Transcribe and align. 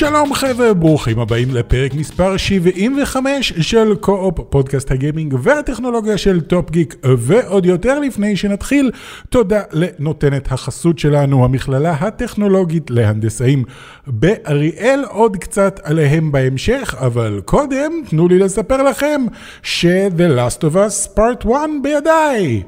שלום 0.00 0.34
חבר'ה, 0.34 0.74
ברוכים 0.74 1.18
הבאים 1.18 1.54
לפרק 1.54 1.94
מספר 1.94 2.36
75 2.36 3.52
של 3.60 3.94
Co-Op, 4.00 4.40
פודקאסט 4.50 4.90
הגיימינג 4.90 5.34
והטכנולוגיה 5.42 6.18
של 6.18 6.40
Top 6.40 6.70
Geek, 6.70 6.96
ועוד 7.18 7.66
יותר 7.66 8.00
לפני 8.00 8.36
שנתחיל, 8.36 8.90
תודה 9.28 9.62
לנותנת 9.72 10.52
החסות 10.52 10.98
שלנו, 10.98 11.44
המכללה 11.44 11.92
הטכנולוגית 11.92 12.90
להנדסאים 12.90 13.64
באריאל, 14.06 15.04
עוד 15.08 15.36
קצת 15.36 15.80
עליהם 15.82 16.32
בהמשך, 16.32 16.94
אבל 16.98 17.40
קודם 17.44 17.92
תנו 18.10 18.28
לי 18.28 18.38
לספר 18.38 18.82
לכם 18.82 19.20
ש-The 19.62 20.38
Last 20.38 20.60
of 20.60 20.74
Us 20.74 21.16
Part 21.16 21.52
1 21.52 21.68
בידיי. 21.82 22.62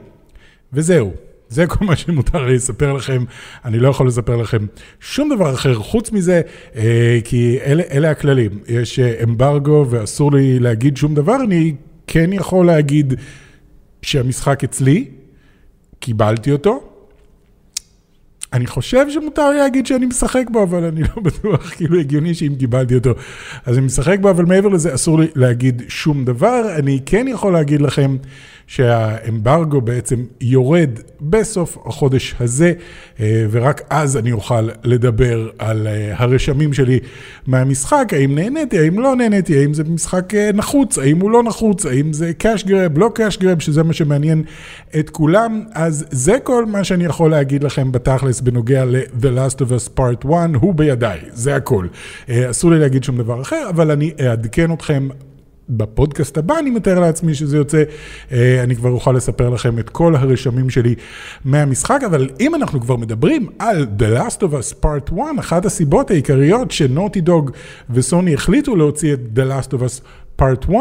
וזהו. 0.72 1.31
זה 1.52 1.66
כל 1.66 1.84
מה 1.84 1.96
שמותר 1.96 2.46
לי 2.46 2.54
לספר 2.54 2.92
לכם, 2.92 3.24
אני 3.64 3.78
לא 3.78 3.88
יכול 3.88 4.06
לספר 4.06 4.36
לכם 4.36 4.66
שום 5.00 5.34
דבר 5.34 5.54
אחר 5.54 5.74
חוץ 5.74 6.12
מזה, 6.12 6.40
אה, 6.76 7.18
כי 7.24 7.58
אלה, 7.64 7.82
אלה 7.90 8.10
הכללים, 8.10 8.50
יש 8.68 8.98
אה, 8.98 9.22
אמברגו 9.22 9.86
ואסור 9.90 10.32
לי 10.32 10.58
להגיד 10.58 10.96
שום 10.96 11.14
דבר, 11.14 11.36
אני 11.44 11.74
כן 12.06 12.32
יכול 12.32 12.66
להגיד 12.66 13.14
שהמשחק 14.02 14.64
אצלי, 14.64 15.04
קיבלתי 16.00 16.52
אותו. 16.52 16.91
אני 18.52 18.66
חושב 18.66 19.10
שמותר 19.10 19.50
להגיד 19.50 19.86
שאני 19.86 20.06
משחק 20.06 20.44
בו, 20.50 20.62
אבל 20.62 20.84
אני 20.84 21.02
לא 21.02 21.22
בטוח, 21.22 21.74
כאילו 21.76 22.00
הגיוני 22.00 22.34
שאם 22.34 22.54
קיבלתי 22.58 22.94
אותו, 22.94 23.10
אז 23.66 23.78
אני 23.78 23.86
משחק 23.86 24.18
בו, 24.20 24.30
אבל 24.30 24.44
מעבר 24.44 24.68
לזה 24.68 24.94
אסור 24.94 25.20
לי 25.20 25.26
להגיד 25.34 25.82
שום 25.88 26.24
דבר. 26.24 26.62
אני 26.78 27.00
כן 27.06 27.26
יכול 27.28 27.52
להגיד 27.52 27.80
לכם 27.80 28.16
שהאמברגו 28.66 29.80
בעצם 29.80 30.24
יורד 30.40 30.90
בסוף 31.20 31.78
החודש 31.86 32.34
הזה, 32.40 32.72
אה, 33.20 33.46
ורק 33.50 33.80
אז 33.90 34.16
אני 34.16 34.32
אוכל 34.32 34.68
לדבר 34.84 35.50
על 35.58 35.86
אה, 35.86 36.14
הרשמים 36.16 36.72
שלי 36.72 36.98
מהמשחק, 37.46 38.12
האם 38.12 38.34
נהניתי, 38.34 38.78
האם 38.78 38.98
לא 38.98 39.16
נהניתי, 39.16 39.58
האם 39.58 39.74
זה 39.74 39.84
משחק 39.84 40.34
אה, 40.34 40.50
נחוץ, 40.54 40.98
האם 40.98 41.20
הוא 41.20 41.30
לא 41.30 41.42
נחוץ, 41.42 41.86
האם 41.86 42.12
זה 42.12 42.32
קאש 42.32 42.64
גרב, 42.64 42.98
לא 42.98 43.10
קאש 43.14 43.38
גרב, 43.38 43.58
שזה 43.60 43.82
מה 43.82 43.92
שמעניין 43.92 44.42
את 44.98 45.10
כולם. 45.10 45.64
אז 45.72 46.06
זה 46.10 46.38
כל 46.42 46.66
מה 46.66 46.84
שאני 46.84 47.04
יכול 47.04 47.30
להגיד 47.30 47.64
לכם 47.64 47.92
בתכלס 47.92 48.40
בנוגע 48.42 48.84
ל-The 48.84 49.24
Last 49.24 49.56
of 49.56 49.68
Us 49.68 49.98
Part 49.98 50.28
1, 50.34 50.50
הוא 50.60 50.74
בידיי, 50.74 51.20
זה 51.32 51.56
הכל. 51.56 51.86
אסור 52.30 52.70
לי 52.70 52.78
להגיד 52.78 53.04
שום 53.04 53.16
דבר 53.16 53.42
אחר, 53.42 53.66
אבל 53.68 53.90
אני 53.90 54.12
אעדכן 54.20 54.72
אתכם 54.72 55.08
בפודקאסט 55.68 56.38
הבא 56.38 56.58
אני 56.58 56.70
מתאר 56.70 57.00
לעצמי 57.00 57.34
שזה 57.34 57.56
יוצא, 57.56 57.82
אה, 58.32 58.62
אני 58.62 58.76
כבר 58.76 58.90
אוכל 58.90 59.12
לספר 59.12 59.50
לכם 59.50 59.78
את 59.78 59.90
כל 59.90 60.16
הרשמים 60.16 60.70
שלי 60.70 60.94
מהמשחק, 61.44 62.00
אבל 62.06 62.28
אם 62.40 62.54
אנחנו 62.54 62.80
כבר 62.80 62.96
מדברים 62.96 63.46
על 63.58 63.86
The 63.98 64.18
Last 64.18 64.38
of 64.38 64.52
Us 64.52 64.84
Part 64.84 65.14
1, 65.14 65.20
אחת 65.38 65.64
הסיבות 65.64 66.10
העיקריות 66.10 66.70
שנוטי 66.70 67.20
דוג 67.20 67.50
וסוני 67.90 68.34
החליטו 68.34 68.76
להוציא 68.76 69.12
את 69.12 69.20
The 69.34 69.40
Last 69.40 69.68
of 69.68 69.78
Us 69.78 70.02
Part 70.36 70.64
1, 70.64 70.72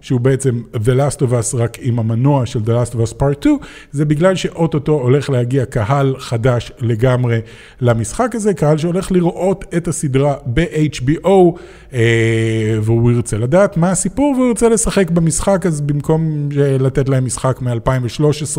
שהוא 0.00 0.20
בעצם 0.20 0.62
The 0.74 0.76
Last 0.98 1.18
of 1.18 1.30
Us 1.30 1.56
רק 1.56 1.78
עם 1.80 1.98
המנוע 1.98 2.46
של 2.46 2.58
The 2.58 2.68
Last 2.68 2.94
of 2.94 3.10
Us 3.10 3.14
Part 3.20 3.40
2, 3.40 3.58
זה 3.92 4.04
בגלל 4.04 4.34
שאו-טו-טו 4.34 4.92
הולך 4.92 5.30
להגיע 5.30 5.64
קהל 5.64 6.14
חדש 6.18 6.72
לגמרי 6.78 7.40
למשחק 7.80 8.34
הזה, 8.34 8.54
קהל 8.54 8.78
שהולך 8.78 9.12
לראות 9.12 9.64
את 9.76 9.88
הסדרה 9.88 10.34
ב-HBO, 10.46 11.58
אה, 11.92 12.78
והוא 12.82 13.12
ירצה 13.12 13.38
לדעת 13.38 13.76
מה 13.76 13.90
הסיפור 13.90 14.34
והוא 14.36 14.48
ירצה 14.48 14.68
לשחק 14.68 15.10
במשחק, 15.10 15.66
אז 15.66 15.80
במקום 15.80 16.48
לתת 16.80 17.08
להם 17.08 17.24
משחק 17.24 17.62
מ-2013 17.62 18.58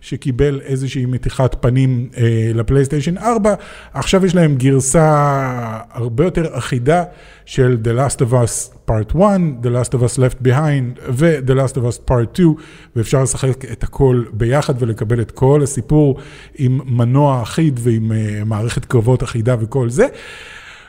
שקיבל 0.00 0.60
איזושהי 0.64 1.06
מתיחת 1.06 1.56
פנים 1.60 2.08
אה, 2.16 2.50
לפלייסטיישן 2.54 3.18
4, 3.18 3.54
עכשיו 3.94 4.26
יש 4.26 4.34
להם 4.34 4.54
גרסה 4.54 5.04
הרבה 5.92 6.24
יותר 6.24 6.58
אחידה 6.58 7.04
של 7.44 7.76
The 7.84 7.98
Last 7.98 8.16
of 8.16 8.32
Us 8.32 8.83
Part 8.90 9.14
1, 9.14 9.62
The 9.62 9.70
Last 9.70 9.94
of 9.94 10.02
Us 10.02 10.18
Left 10.18 10.42
Behind 10.42 11.00
ו-The 11.08 11.54
Last 11.54 11.76
of 11.76 11.84
Us 11.84 12.10
Part 12.10 12.34
2, 12.34 12.54
ואפשר 12.96 13.22
לשחק 13.22 13.64
את 13.72 13.82
הכל 13.82 14.24
ביחד 14.32 14.74
ולקבל 14.78 15.20
את 15.20 15.30
כל 15.30 15.60
הסיפור 15.62 16.18
עם 16.58 16.80
מנוע 16.86 17.42
אחיד 17.42 17.80
ועם 17.82 18.12
uh, 18.12 18.44
מערכת 18.44 18.84
קרבות 18.84 19.22
אחידה 19.22 19.56
וכל 19.60 19.90
זה. 19.90 20.06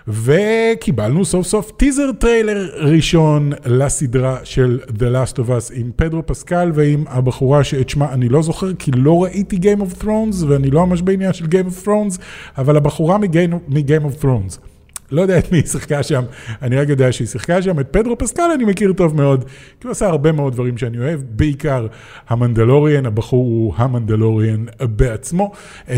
וקיבלנו 0.07 1.25
סוף 1.25 1.47
סוף 1.47 1.71
טיזר 1.71 2.11
טריילר 2.11 2.69
ראשון 2.75 3.51
לסדרה 3.65 4.37
של 4.43 4.79
The 4.87 5.01
Last 5.01 5.33
of 5.33 5.47
Us 5.47 5.73
עם 5.73 5.91
פדרו 5.95 6.25
פסקל 6.25 6.71
ועם 6.73 7.03
הבחורה 7.07 7.63
שאת 7.63 7.89
שמה 7.89 8.13
אני 8.13 8.29
לא 8.29 8.41
זוכר 8.41 8.73
כי 8.73 8.91
לא 8.91 9.23
ראיתי 9.23 9.57
Game 9.57 9.81
of 9.81 10.03
Thrones 10.03 10.45
ואני 10.47 10.71
לא 10.71 10.87
ממש 10.87 11.01
בעניין 11.01 11.33
של 11.33 11.45
Game 11.45 11.69
of 11.69 11.85
Thrones, 11.85 12.21
אבל 12.57 12.77
הבחורה 12.77 13.17
מ-Game 13.17 14.05
of 14.05 14.23
Thrones. 14.23 14.74
לא 15.11 15.21
יודע 15.21 15.37
את 15.37 15.51
מי 15.51 15.57
היא 15.57 15.65
שיחקה 15.65 16.03
שם, 16.03 16.23
אני 16.61 16.75
רק 16.75 16.89
יודע 16.89 17.11
שהיא 17.11 17.27
שיחקה 17.27 17.61
שם, 17.61 17.79
את 17.79 17.87
פדרו 17.91 18.17
פסקל 18.17 18.51
אני 18.55 18.65
מכיר 18.65 18.93
טוב 18.93 19.15
מאוד, 19.15 19.43
כי 19.79 19.87
הוא 19.87 19.91
עשה 19.91 20.07
הרבה 20.07 20.31
מאוד 20.31 20.53
דברים 20.53 20.77
שאני 20.77 20.97
אוהב, 20.97 21.21
בעיקר 21.29 21.87
המנדלוריאן, 22.29 23.05
הבחור 23.05 23.45
הוא 23.45 23.73
המנדלוריאן 23.77 24.65
בעצמו. 24.81 25.51
אמ, 25.89 25.95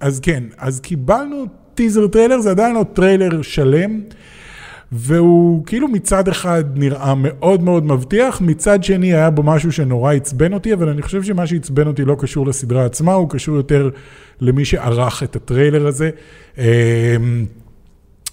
אז 0.00 0.20
כן, 0.20 0.42
אז 0.58 0.80
קיבלנו 0.80 1.44
טיזר 1.74 2.06
טריילר, 2.06 2.40
זה 2.40 2.50
עדיין 2.50 2.74
לא 2.74 2.84
טריילר 2.92 3.42
שלם. 3.42 4.00
והוא 4.92 5.66
כאילו 5.66 5.88
מצד 5.88 6.28
אחד 6.28 6.64
נראה 6.74 7.14
מאוד 7.16 7.62
מאוד 7.62 7.84
מבטיח, 7.86 8.40
מצד 8.40 8.84
שני 8.84 9.14
היה 9.14 9.30
בו 9.30 9.42
משהו 9.42 9.72
שנורא 9.72 10.12
עצבן 10.12 10.52
אותי, 10.52 10.72
אבל 10.72 10.88
אני 10.88 11.02
חושב 11.02 11.22
שמה 11.22 11.46
שעצבן 11.46 11.86
אותי 11.86 12.04
לא 12.04 12.16
קשור 12.18 12.46
לסדרה 12.46 12.84
עצמה, 12.84 13.12
הוא 13.12 13.30
קשור 13.30 13.56
יותר 13.56 13.90
למי 14.40 14.64
שערך 14.64 15.22
את 15.22 15.36
הטריילר 15.36 15.86
הזה. 15.86 16.10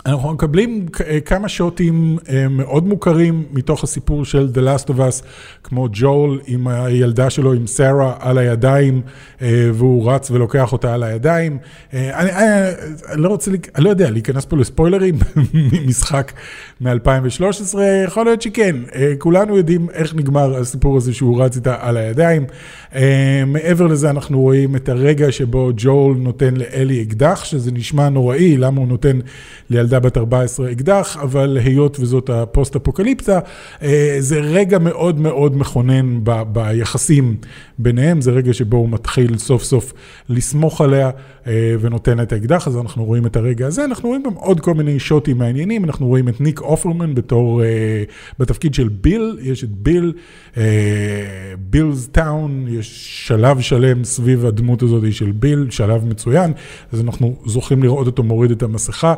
אנחנו 0.06 0.34
מקבלים 0.34 0.86
כמה 1.26 1.50
שוטים 1.50 2.18
אה, 2.30 2.48
מאוד 2.48 2.88
מוכרים 2.88 3.44
מתוך 3.52 3.84
הסיפור 3.84 4.26
של 4.26 4.50
The 4.54 4.58
Last 4.58 4.88
of 4.90 4.98
Us, 4.98 5.24
כמו 5.64 5.88
ג'ול 5.92 6.42
עם 6.48 6.68
הילדה 6.68 7.30
שלו, 7.30 7.54
עם 7.54 7.68
סארה, 7.68 8.14
על 8.20 8.38
הידיים, 8.38 9.02
אה, 9.42 9.70
והוא 9.74 10.12
רץ 10.12 10.32
ולוקח 10.32 10.72
אותה 10.74 10.94
על 10.94 11.04
הידיים. 11.04 11.58
אה, 11.94 12.20
אני, 12.20 12.32
אני, 12.32 12.72
אני 13.10 13.22
לא 13.22 13.30
רוצה, 13.30 13.52
אני 13.76 13.84
לא 13.84 13.90
יודע, 13.90 14.10
להיכנס 14.10 14.46
פה 14.46 14.58
לספוילרים 14.58 15.16
ממשחק 15.54 16.32
מ-2013, 16.82 17.78
יכול 18.06 18.26
להיות 18.26 18.42
שכן. 18.42 18.76
כולנו 19.18 19.58
יודעים 19.58 19.90
איך 19.94 20.16
נגמר 20.16 20.56
הסיפור 20.56 20.98
הזה 20.98 21.14
שהוא 21.14 21.44
רץ 21.44 21.56
איתה 21.56 21.76
על 21.80 21.98
הידיים. 21.98 22.46
מעבר 23.48 23.88
לזה 23.88 24.10
אנחנו 24.10 24.42
רואים 24.42 24.76
את 24.76 24.90
הרגע 24.90 25.32
שבו 25.32 25.72
ג'ול 25.76 26.18
נותן 26.18 26.54
לאלי 26.56 27.02
אקדח, 27.02 27.44
שזה 27.44 27.72
נשמע 27.72 28.10
נוראי, 28.10 28.58
למה 28.58 28.80
הוא 28.80 28.88
נותן 28.88 29.20
לילדה... 29.70 29.93
ילדה 29.94 30.08
בת 30.08 30.18
14 30.18 30.72
אקדח, 30.72 31.18
אבל 31.22 31.58
היות 31.64 31.98
וזאת 32.00 32.30
הפוסט-אפוקליפסה, 32.30 33.40
אה, 33.84 34.16
זה 34.20 34.40
רגע 34.40 34.80
מאוד 34.80 35.20
מאוד 35.20 35.58
מכונן 35.58 36.20
ב, 36.24 36.42
ביחסים 36.52 37.36
ביניהם, 37.78 38.22
זה 38.22 38.32
רגע 38.32 38.54
שבו 38.54 38.78
הוא 38.78 38.90
מתחיל 38.90 39.38
סוף 39.38 39.64
סוף 39.64 39.94
לסמוך 40.30 40.82
עליה 40.82 41.10
אה, 41.48 41.76
ונותן 41.82 42.20
את 42.20 42.34
האקדח, 42.34 42.68
אז 42.68 42.78
אנחנו 42.78 43.06
רואים 43.06 43.26
את 43.26 43.36
הרגע 43.36 43.68
הזה, 43.68 43.86
אנחנו 43.86 44.10
רואים 44.10 44.24
גם 44.24 44.34
עוד 44.34 44.60
כל 44.60 44.74
מיני 44.74 45.00
שוטים 45.00 45.38
מעניינים, 45.38 45.86
אנחנו 45.86 46.08
רואים 46.08 46.30
את 46.30 46.42
ניק 46.42 46.62
אופרמן 46.62 47.16
בתור, 47.16 47.64
אה, 47.64 48.04
בתפקיד 48.40 48.74
של 48.74 48.88
ביל, 48.88 49.38
יש 49.42 49.64
את 49.64 49.70
ביל, 49.70 50.14
בילס 51.60 52.08
טאון, 52.12 52.66
יש 52.70 52.88
שלב 53.28 53.60
שלם 53.60 54.04
סביב 54.04 54.46
הדמות 54.46 54.84
הזאת 54.84 55.14
של 55.14 55.32
ביל, 55.32 55.68
שלב 55.70 56.06
מצוין, 56.06 56.52
אז 56.92 57.02
אנחנו 57.02 57.36
זוכים 57.46 57.84
לראות 57.84 58.08
אותו 58.08 58.24
מוריד 58.24 58.52
את 58.52 58.64
המסכה. 58.64 59.14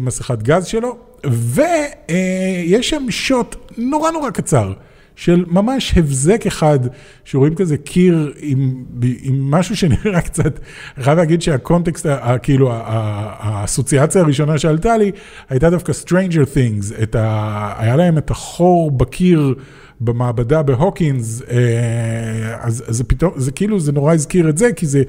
מסכת 0.00 0.42
גז 0.42 0.66
שלו, 0.66 0.96
ויש 1.26 2.90
שם 2.90 3.06
שוט 3.10 3.56
נורא 3.76 4.10
נורא 4.10 4.30
קצר. 4.30 4.72
של 5.18 5.44
ממש 5.48 5.94
הבזק 5.96 6.46
אחד, 6.46 6.78
שרואים 7.24 7.54
כזה 7.54 7.76
קיר 7.76 8.32
עם, 8.40 8.84
עם 9.22 9.50
משהו 9.50 9.76
שנראה 9.76 10.20
קצת, 10.30 10.58
אני 10.96 11.04
חייב 11.04 11.18
להגיד 11.18 11.42
שהקונטקסט, 11.42 12.06
כאילו, 12.42 12.70
האסוציאציה 12.72 14.22
הראשונה 14.22 14.58
שעלתה 14.58 14.96
לי, 14.96 15.12
הייתה 15.48 15.70
דווקא 15.70 15.92
Stranger 16.04 16.54
Things, 16.54 17.16
ה, 17.16 17.82
היה 17.82 17.96
להם 17.96 18.18
את 18.18 18.30
החור 18.30 18.90
בקיר 18.90 19.54
במעבדה 20.00 20.62
בהוקינס, 20.62 21.42
אה, 21.50 22.56
אז, 22.60 22.84
זה 22.88 23.04
פתאום, 23.04 23.32
זה 23.36 23.52
כאילו, 23.52 23.80
זה 23.80 23.92
נורא 23.92 24.14
הזכיר 24.14 24.48
את 24.48 24.58
זה, 24.58 24.72
כי 24.72 24.86
זה 24.86 25.02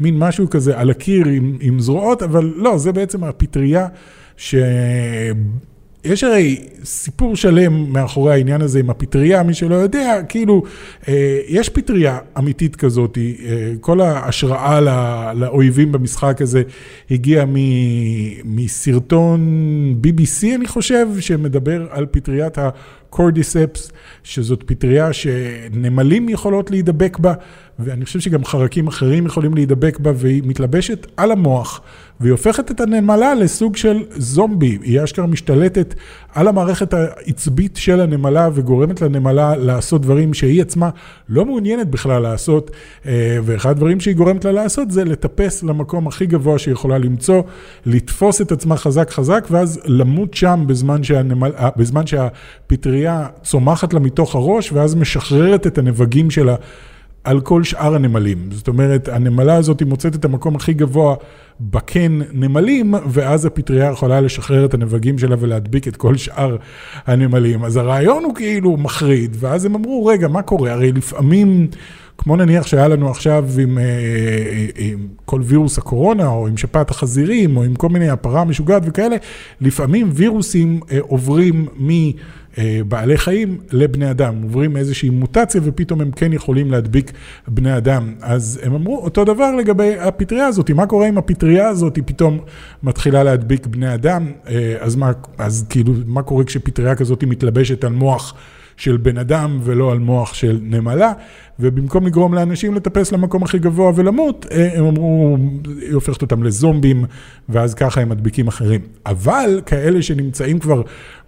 מין 0.00 0.18
משהו 0.18 0.50
כזה 0.50 0.78
על 0.78 0.90
הקיר 0.90 1.26
עם, 1.26 1.56
עם 1.60 1.80
זרועות, 1.80 2.22
אבל 2.22 2.52
לא, 2.56 2.78
זה 2.78 2.92
בעצם 2.92 3.24
הפטריה. 3.24 3.86
ש... 4.36 4.54
יש 6.04 6.24
הרי 6.24 6.60
סיפור 6.84 7.36
שלם 7.36 7.92
מאחורי 7.92 8.32
העניין 8.32 8.62
הזה 8.62 8.78
עם 8.78 8.90
הפטריה, 8.90 9.42
מי 9.42 9.54
שלא 9.54 9.74
יודע, 9.74 10.20
כאילו, 10.28 10.62
אה, 11.08 11.40
יש 11.48 11.68
פטריה 11.68 12.18
אמיתית 12.38 12.76
כזאת, 12.76 13.18
אה, 13.18 13.72
כל 13.80 14.00
ההשראה 14.00 14.80
לאויבים 15.34 15.92
במשחק 15.92 16.42
הזה 16.42 16.62
הגיעה 17.10 17.44
מסרטון 18.44 19.40
BBC, 20.02 20.54
אני 20.54 20.66
חושב, 20.66 21.06
שמדבר 21.20 21.86
על 21.90 22.06
פטריית 22.10 22.58
הקורדיספס, 22.58 23.92
שזאת 24.24 24.62
פטריה 24.66 25.12
שנמלים 25.12 26.28
יכולות 26.28 26.70
להידבק 26.70 27.18
בה. 27.18 27.34
ואני 27.78 28.04
חושב 28.04 28.20
שגם 28.20 28.44
חרקים 28.44 28.86
אחרים 28.86 29.26
יכולים 29.26 29.54
להידבק 29.54 29.98
בה, 29.98 30.10
והיא 30.14 30.42
מתלבשת 30.46 31.06
על 31.16 31.32
המוח, 31.32 31.80
והיא 32.20 32.32
הופכת 32.32 32.70
את 32.70 32.80
הנמלה 32.80 33.34
לסוג 33.34 33.76
של 33.76 34.02
זומבי. 34.10 34.78
היא 34.82 35.04
אשכרה 35.04 35.26
משתלטת 35.26 35.94
על 36.34 36.48
המערכת 36.48 36.94
העצבית 36.94 37.76
של 37.76 38.00
הנמלה, 38.00 38.48
וגורמת 38.54 39.02
לנמלה 39.02 39.56
לעשות 39.56 40.02
דברים 40.02 40.34
שהיא 40.34 40.62
עצמה 40.62 40.90
לא 41.28 41.44
מעוניינת 41.44 41.90
בכלל 41.90 42.22
לעשות, 42.22 42.70
אה, 43.06 43.38
ואחד 43.42 43.70
הדברים 43.70 44.00
שהיא 44.00 44.16
גורמת 44.16 44.44
לה 44.44 44.52
לעשות 44.52 44.90
זה 44.90 45.04
לטפס 45.04 45.62
למקום 45.62 46.08
הכי 46.08 46.26
גבוה 46.26 46.58
שהיא 46.58 46.72
יכולה 46.72 46.98
למצוא, 46.98 47.42
לתפוס 47.86 48.40
את 48.40 48.52
עצמה 48.52 48.76
חזק 48.76 49.10
חזק, 49.10 49.46
ואז 49.50 49.80
למות 49.84 50.34
שם 50.34 50.64
בזמן, 50.66 51.02
שהנמל, 51.02 51.52
אה, 51.58 51.68
בזמן 51.76 52.06
שהפטריה 52.06 53.26
צומחת 53.42 53.94
לה 53.94 54.00
מתוך 54.00 54.34
הראש, 54.34 54.72
ואז 54.72 54.94
משחררת 54.94 55.66
את 55.66 55.78
הנבגים 55.78 56.30
שלה. 56.30 56.54
על 57.24 57.40
כל 57.40 57.64
שאר 57.64 57.94
הנמלים. 57.94 58.38
זאת 58.50 58.68
אומרת, 58.68 59.08
הנמלה 59.08 59.54
הזאת 59.54 59.82
מוצאת 59.82 60.14
את 60.14 60.24
המקום 60.24 60.56
הכי 60.56 60.72
גבוה 60.72 61.14
בקן 61.60 62.20
נמלים, 62.32 62.94
ואז 63.06 63.46
הפטריה 63.46 63.90
יכולה 63.90 64.20
לשחרר 64.20 64.64
את 64.64 64.74
הנבגים 64.74 65.18
שלה 65.18 65.36
ולהדביק 65.38 65.88
את 65.88 65.96
כל 65.96 66.16
שאר 66.16 66.56
הנמלים. 67.06 67.64
אז 67.64 67.76
הרעיון 67.76 68.24
הוא 68.24 68.34
כאילו 68.34 68.76
מחריד, 68.76 69.36
ואז 69.40 69.64
הם 69.64 69.74
אמרו, 69.74 70.06
רגע, 70.06 70.28
מה 70.28 70.42
קורה? 70.42 70.72
הרי 70.72 70.92
לפעמים... 70.92 71.68
כמו 72.18 72.36
נניח 72.36 72.66
שהיה 72.66 72.88
לנו 72.88 73.10
עכשיו 73.10 73.44
עם, 73.62 73.78
אה, 73.78 73.84
עם 74.76 75.06
כל 75.24 75.40
וירוס 75.44 75.78
הקורונה, 75.78 76.26
או 76.26 76.46
עם 76.46 76.56
שפעת 76.56 76.90
החזירים, 76.90 77.56
או 77.56 77.62
עם 77.62 77.74
כל 77.74 77.88
מיני 77.88 78.08
הפרה 78.08 78.44
משוגעת 78.44 78.82
וכאלה, 78.86 79.16
לפעמים 79.60 80.10
וירוסים 80.12 80.80
אה, 80.90 80.98
עוברים 81.00 81.66
מבעלי 82.58 83.18
חיים 83.18 83.58
לבני 83.72 84.10
אדם, 84.10 84.42
עוברים 84.42 84.76
איזושהי 84.76 85.10
מוטציה 85.10 85.60
ופתאום 85.64 86.00
הם 86.00 86.10
כן 86.10 86.32
יכולים 86.32 86.70
להדביק 86.70 87.12
בני 87.48 87.76
אדם. 87.76 88.14
אז 88.20 88.60
הם 88.62 88.74
אמרו 88.74 88.98
אותו 88.98 89.24
דבר 89.24 89.52
לגבי 89.52 89.98
הפטריה 89.98 90.46
הזאת, 90.46 90.70
מה 90.70 90.86
קורה 90.86 91.08
אם 91.08 91.18
הפטריה 91.18 91.68
הזאת 91.68 91.98
פתאום 92.06 92.38
מתחילה 92.82 93.22
להדביק 93.24 93.66
בני 93.66 93.94
אדם, 93.94 94.32
אה, 94.48 94.76
אז 94.80 94.96
מה, 94.96 95.12
אז 95.38 95.66
כאילו, 95.70 95.92
מה 96.06 96.22
קורה 96.22 96.44
כשפטריה 96.44 96.94
כזאת 96.94 97.24
מתלבשת 97.24 97.84
על 97.84 97.92
מוח? 97.92 98.34
של 98.76 98.96
בן 98.96 99.18
אדם 99.18 99.58
ולא 99.62 99.92
על 99.92 99.98
מוח 99.98 100.34
של 100.34 100.58
נמלה, 100.62 101.12
ובמקום 101.60 102.06
לגרום 102.06 102.34
לאנשים 102.34 102.74
לטפס 102.74 103.12
למקום 103.12 103.42
הכי 103.42 103.58
גבוה 103.58 103.92
ולמות, 103.94 104.46
אה, 104.50 104.78
הם 104.78 104.84
אמרו, 104.84 105.36
היא 105.80 105.94
הופכת 105.94 106.22
אותם 106.22 106.42
לזומבים, 106.42 107.04
ואז 107.48 107.74
ככה 107.74 108.00
הם 108.00 108.08
מדביקים 108.08 108.48
אחרים. 108.48 108.80
אבל 109.06 109.60
כאלה 109.66 110.02
שנמצאים 110.02 110.58
כבר 110.58 110.82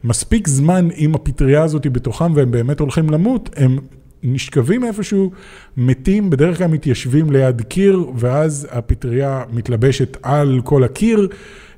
מספיק 0.05 0.49
זמן 0.49 0.89
עם 0.95 1.15
הפטריה 1.15 1.63
הזאת 1.63 1.87
בתוכם 1.87 2.33
והם 2.35 2.51
באמת 2.51 2.81
הולכים 2.81 3.11
למות, 3.11 3.51
הם 3.57 3.79
נשכבים 4.26 4.84
איפשהו, 4.84 5.31
מתים, 5.76 6.31
בדרך 6.31 6.58
כלל 6.58 6.67
מתיישבים 6.67 7.31
ליד 7.31 7.62
קיר, 7.62 8.06
ואז 8.17 8.69
הפטריה 8.70 9.44
מתלבשת 9.52 10.17
על 10.23 10.61
כל 10.64 10.84
הקיר. 10.84 11.28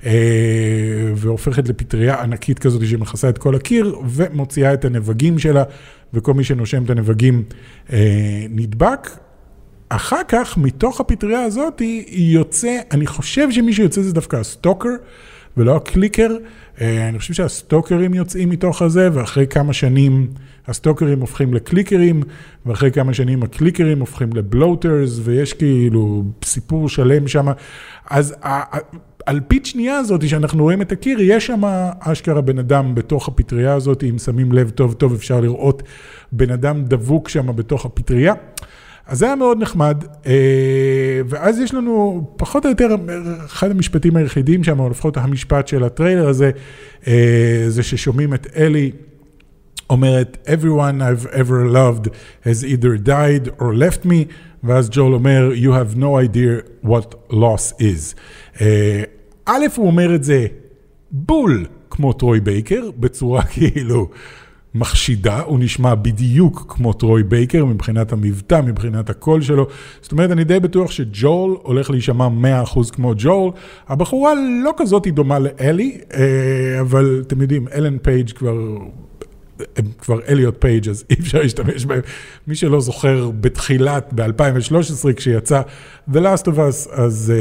אה, 0.06 0.12
והופכת 1.14 1.68
לפטריה 1.68 2.22
ענקית 2.22 2.58
כזאת 2.58 2.86
שמכסה 2.86 3.28
את 3.28 3.38
כל 3.38 3.54
הקיר, 3.54 3.98
ומוציאה 4.08 4.74
את 4.74 4.84
הנבגים 4.84 5.38
שלה, 5.38 5.62
וכל 6.14 6.34
מי 6.34 6.44
שנושם 6.44 6.84
את 6.84 6.90
הנבגים 6.90 7.42
אה, 7.92 8.46
נדבק. 8.50 9.10
אחר 9.88 10.20
כך, 10.28 10.58
מתוך 10.58 11.00
הפטריה 11.00 11.42
הזאת, 11.42 11.78
היא 11.78 12.34
יוצא, 12.34 12.78
אני 12.90 13.06
חושב 13.06 13.50
שמי 13.50 13.72
שיוצא 13.72 14.02
זה 14.02 14.12
דווקא 14.12 14.36
ה-Stalker, 14.36 14.90
ולא 15.56 15.76
ה-Clicker. 15.76 16.36
אה, 16.80 17.08
אני 17.08 17.18
חושב 17.18 17.34
שהסטוקרים 17.34 18.14
יוצאים 18.14 18.48
מתוך 18.48 18.82
הזה, 18.82 19.08
ואחרי 19.12 19.46
כמה 19.46 19.72
שנים 19.72 20.28
הסטוקרים 20.68 21.20
הופכים 21.20 21.54
לקליקרים, 21.54 22.22
ואחרי 22.66 22.90
כמה 22.90 23.14
שנים 23.14 23.42
הקליקרים 23.42 24.00
הופכים 24.00 24.28
ל-Bloaters, 24.34 25.20
ויש 25.22 25.52
כאילו 25.52 26.24
סיפור 26.44 26.88
שלם 26.88 27.28
שם. 27.28 27.46
אז 28.10 28.34
האלפית 29.26 29.66
שנייה 29.66 29.96
הזאת, 29.96 30.28
שאנחנו 30.28 30.62
רואים 30.62 30.82
את 30.82 30.92
הקיר, 30.92 31.20
יש 31.20 31.46
שם 31.46 31.60
אשכרה 32.00 32.40
בן 32.40 32.58
אדם 32.58 32.94
בתוך 32.94 33.28
הפטריה 33.28 33.74
הזאת, 33.74 34.04
אם 34.04 34.18
שמים 34.18 34.52
לב 34.52 34.70
טוב 34.70 34.92
טוב 34.92 35.14
אפשר 35.14 35.40
לראות 35.40 35.82
בן 36.32 36.50
אדם 36.50 36.84
דבוק 36.84 37.28
שם 37.28 37.56
בתוך 37.56 37.86
הפטריה. 37.86 38.34
אז 39.06 39.18
זה 39.18 39.26
היה 39.26 39.36
מאוד 39.36 39.62
נחמד, 39.62 40.04
אה, 40.26 40.32
ואז 41.28 41.58
יש 41.58 41.74
לנו 41.74 42.26
פחות 42.36 42.64
או 42.64 42.70
יותר 42.70 42.88
אחד 43.46 43.70
המשפטים 43.70 44.16
היחידים 44.16 44.64
שם, 44.64 44.80
או 44.80 44.90
לפחות 44.90 45.16
המשפט 45.16 45.68
של 45.68 45.84
הטריילר 45.84 46.28
הזה, 46.28 46.50
אה, 47.06 47.64
זה 47.68 47.82
ששומעים 47.82 48.34
את 48.34 48.46
אלי 48.56 48.90
אומרת, 49.90 50.48
everyone 50.48 51.00
I've 51.02 51.26
ever 51.26 51.66
loved 51.66 52.08
has 52.44 52.64
either 52.64 52.96
died 52.96 53.48
or 53.58 53.74
left 53.74 54.04
me, 54.04 54.24
ואז 54.64 54.90
ג'ול 54.90 55.14
אומר, 55.14 55.50
you 55.54 55.70
have 55.70 55.96
no 55.96 56.16
idea 56.16 56.86
what 56.86 57.32
loss 57.32 57.80
is. 57.80 58.14
אה, 58.60 59.02
א', 59.46 59.66
הוא 59.76 59.86
אומר 59.86 60.14
את 60.14 60.24
זה 60.24 60.46
בול 61.10 61.66
כמו 61.90 62.12
טרוי 62.12 62.40
בייקר, 62.40 62.90
בצורה 62.96 63.42
כאילו 63.52 64.08
מחשידה, 64.74 65.40
הוא 65.40 65.58
נשמע 65.58 65.94
בדיוק 65.94 66.64
כמו 66.68 66.92
טרוי 66.92 67.22
בייקר 67.22 67.64
מבחינת 67.64 68.12
המבטא, 68.12 68.60
מבחינת 68.66 69.10
הקול 69.10 69.42
שלו. 69.42 69.66
זאת 70.00 70.12
אומרת, 70.12 70.30
אני 70.30 70.44
די 70.44 70.60
בטוח 70.60 70.90
שג'ואל 70.90 71.56
הולך 71.62 71.90
להישמע 71.90 72.28
100% 72.64 72.90
כמו 72.92 73.12
ג'ואל. 73.16 73.50
הבחורה 73.88 74.32
לא 74.64 74.72
כזאת 74.76 75.04
היא 75.04 75.12
דומה 75.12 75.38
לאלי, 75.38 76.00
אה, 76.14 76.80
אבל 76.80 77.22
אתם 77.26 77.42
יודעים, 77.42 77.68
אלן 77.74 77.98
פייג' 77.98 78.30
כבר 78.30 78.76
הם 79.76 79.84
כבר 79.98 80.18
אליוט 80.28 80.54
פייג', 80.58 80.88
אז 80.88 81.04
אי 81.10 81.16
אפשר 81.20 81.42
להשתמש 81.42 81.84
בהם. 81.84 82.00
מי 82.46 82.54
שלא 82.54 82.80
זוכר, 82.80 83.30
בתחילת, 83.40 84.12
ב-2013, 84.14 85.12
כשיצא 85.16 85.62
The 86.12 86.16
Last 86.16 86.44
of 86.44 86.56
Us, 86.56 86.92
אז 86.92 87.32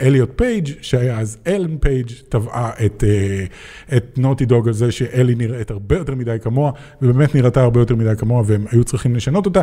אליוט 0.00 0.30
uh, 0.30 0.32
פייג', 0.36 0.68
שהיה 0.80 1.20
אז 1.20 1.38
אלן 1.46 1.78
פייג', 1.78 2.10
תבעה 2.28 2.70
את, 2.86 3.04
uh, 3.06 3.96
את 3.96 4.18
נוטי 4.18 4.44
דוג 4.44 4.68
על 4.68 4.74
זה 4.74 4.92
שאלי 4.92 5.34
נראית 5.34 5.70
הרבה 5.70 5.96
יותר 5.96 6.14
מדי 6.14 6.36
כמוה, 6.42 6.72
ובאמת 7.02 7.34
נראתה 7.34 7.62
הרבה 7.62 7.80
יותר 7.80 7.96
מדי 7.96 8.16
כמוה, 8.18 8.42
והם 8.46 8.64
היו 8.70 8.84
צריכים 8.84 9.16
לשנות 9.16 9.46
אותה. 9.46 9.60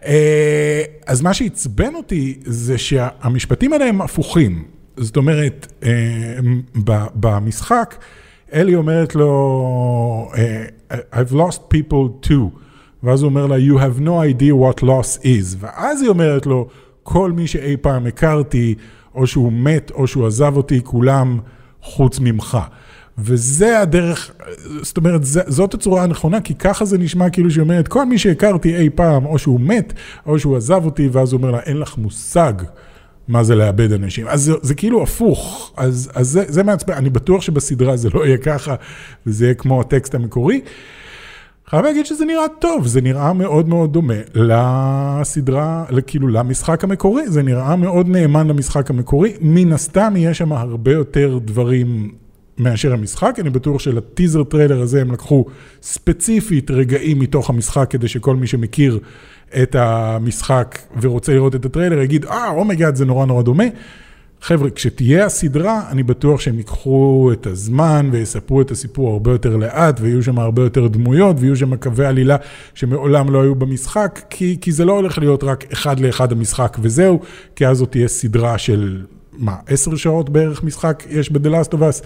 Uh, 0.00 0.06
אז 1.06 1.22
מה 1.22 1.34
שעצבן 1.34 1.94
אותי, 1.94 2.38
זה 2.44 2.78
שהמשפטים 2.78 3.72
האלה 3.72 3.84
הם 3.84 4.00
הפוכים. 4.00 4.64
זאת 4.96 5.16
אומרת, 5.16 5.72
uh, 5.80 5.86
במשחק, 7.14 7.94
אלי 8.54 8.74
אומרת 8.74 9.14
לו, 9.14 10.30
I've 11.12 11.32
lost 11.32 11.58
people 11.74 12.28
too. 12.28 12.58
ואז 13.02 13.22
הוא 13.22 13.28
אומר 13.28 13.46
לה, 13.46 13.56
you 13.56 13.78
have 13.78 14.00
no 14.00 14.40
idea 14.40 14.52
what 14.52 14.82
loss 14.82 15.22
is. 15.22 15.56
ואז 15.58 16.02
היא 16.02 16.08
אומרת 16.08 16.46
לו, 16.46 16.68
כל 17.02 17.32
מי 17.32 17.46
שאי 17.46 17.76
פעם 17.76 18.06
הכרתי, 18.06 18.74
או 19.14 19.26
שהוא 19.26 19.52
מת, 19.52 19.90
או 19.94 20.06
שהוא 20.06 20.26
עזב 20.26 20.56
אותי, 20.56 20.80
כולם 20.84 21.38
חוץ 21.82 22.20
ממך. 22.20 22.58
וזה 23.18 23.80
הדרך, 23.80 24.30
זאת 24.82 24.96
אומרת, 24.96 25.20
זאת 25.24 25.74
הצורה 25.74 26.02
הנכונה, 26.02 26.40
כי 26.40 26.54
ככה 26.54 26.84
זה 26.84 26.98
נשמע 26.98 27.30
כאילו 27.30 27.50
שהיא 27.50 27.62
אומרת, 27.62 27.88
כל 27.88 28.06
מי 28.06 28.18
שהכרתי 28.18 28.76
אי 28.76 28.90
פעם, 28.90 29.26
או 29.26 29.38
שהוא 29.38 29.60
מת, 29.60 29.92
או 30.26 30.38
שהוא 30.38 30.56
עזב 30.56 30.84
אותי, 30.84 31.08
ואז 31.12 31.32
הוא 31.32 31.38
אומר 31.38 31.50
לה, 31.50 31.60
אין 31.60 31.76
לך 31.76 31.98
מושג 31.98 32.52
מה 33.28 33.44
זה 33.44 33.54
לאבד 33.54 33.92
אנשים. 33.92 34.26
אז 34.28 34.42
זה, 34.42 34.52
זה 34.62 34.74
כאילו 34.74 35.02
הפוך, 35.02 35.72
אז, 35.76 36.10
אז 36.14 36.28
זה, 36.28 36.44
זה 36.48 36.62
מעצבן, 36.62 36.94
אני 36.94 37.10
בטוח 37.10 37.42
שבסדרה 37.42 37.96
זה 37.96 38.08
לא 38.14 38.26
יהיה 38.26 38.38
ככה, 38.38 38.74
וזה 39.26 39.44
יהיה 39.44 39.54
כמו 39.54 39.80
הטקסט 39.80 40.14
המקורי. 40.14 40.60
חייב 41.66 41.84
להגיד 41.84 42.06
שזה 42.06 42.24
נראה 42.24 42.44
טוב, 42.58 42.86
זה 42.86 43.00
נראה 43.00 43.32
מאוד 43.32 43.68
מאוד 43.68 43.92
דומה 43.92 44.14
לסדרה, 44.34 45.84
כאילו 46.06 46.28
למשחק 46.28 46.84
המקורי, 46.84 47.28
זה 47.28 47.42
נראה 47.42 47.76
מאוד 47.76 48.08
נאמן 48.08 48.48
למשחק 48.48 48.90
המקורי, 48.90 49.32
מן 49.40 49.72
הסתם 49.72 50.14
יהיה 50.16 50.34
שם 50.34 50.52
הרבה 50.52 50.92
יותר 50.92 51.38
דברים 51.44 52.10
מאשר 52.58 52.92
המשחק, 52.92 53.36
אני 53.40 53.50
בטוח 53.50 53.80
שלטיזר 53.80 54.44
טריילר 54.44 54.80
הזה 54.80 55.00
הם 55.00 55.12
לקחו 55.12 55.44
ספציפית 55.82 56.70
רגעים 56.70 57.18
מתוך 57.18 57.50
המשחק 57.50 57.86
כדי 57.90 58.08
שכל 58.08 58.36
מי 58.36 58.46
שמכיר 58.46 58.98
את 59.62 59.74
המשחק 59.74 60.78
ורוצה 61.00 61.34
לראות 61.34 61.54
את 61.54 61.64
הטריילר, 61.64 62.00
יגיד, 62.00 62.24
אה, 62.24 62.50
oh 62.50 62.62
my 62.62 62.73
god, 62.73 62.96
זה 62.96 63.04
נורא 63.04 63.26
נורא 63.26 63.42
דומה. 63.42 63.64
חבר'ה, 64.44 64.70
כשתהיה 64.70 65.26
הסדרה, 65.26 65.82
אני 65.90 66.02
בטוח 66.02 66.40
שהם 66.40 66.58
ייקחו 66.58 67.30
את 67.32 67.46
הזמן 67.46 68.08
ויספרו 68.12 68.60
את 68.60 68.70
הסיפור 68.70 69.12
הרבה 69.12 69.30
יותר 69.30 69.56
לאט, 69.56 70.00
ויהיו 70.00 70.22
שם 70.22 70.38
הרבה 70.38 70.62
יותר 70.62 70.86
דמויות, 70.86 71.36
ויהיו 71.38 71.56
שם 71.56 71.76
קווי 71.76 72.06
עלילה 72.06 72.36
שמעולם 72.74 73.30
לא 73.30 73.42
היו 73.42 73.54
במשחק, 73.54 74.20
כי, 74.30 74.58
כי 74.60 74.72
זה 74.72 74.84
לא 74.84 74.92
הולך 74.92 75.18
להיות 75.18 75.44
רק 75.44 75.72
אחד 75.72 76.00
לאחד 76.00 76.32
המשחק 76.32 76.76
וזהו, 76.80 77.20
כי 77.56 77.66
אז 77.66 77.76
זאת 77.76 77.90
תהיה 77.90 78.08
סדרה 78.08 78.58
של, 78.58 79.02
מה, 79.32 79.56
עשר 79.66 79.96
שעות 79.96 80.30
בערך 80.30 80.64
משחק 80.64 81.04
יש 81.10 81.32
ב-The 81.32 81.48
Last 81.48 81.72
of 81.72 81.78
Us. 81.78 82.04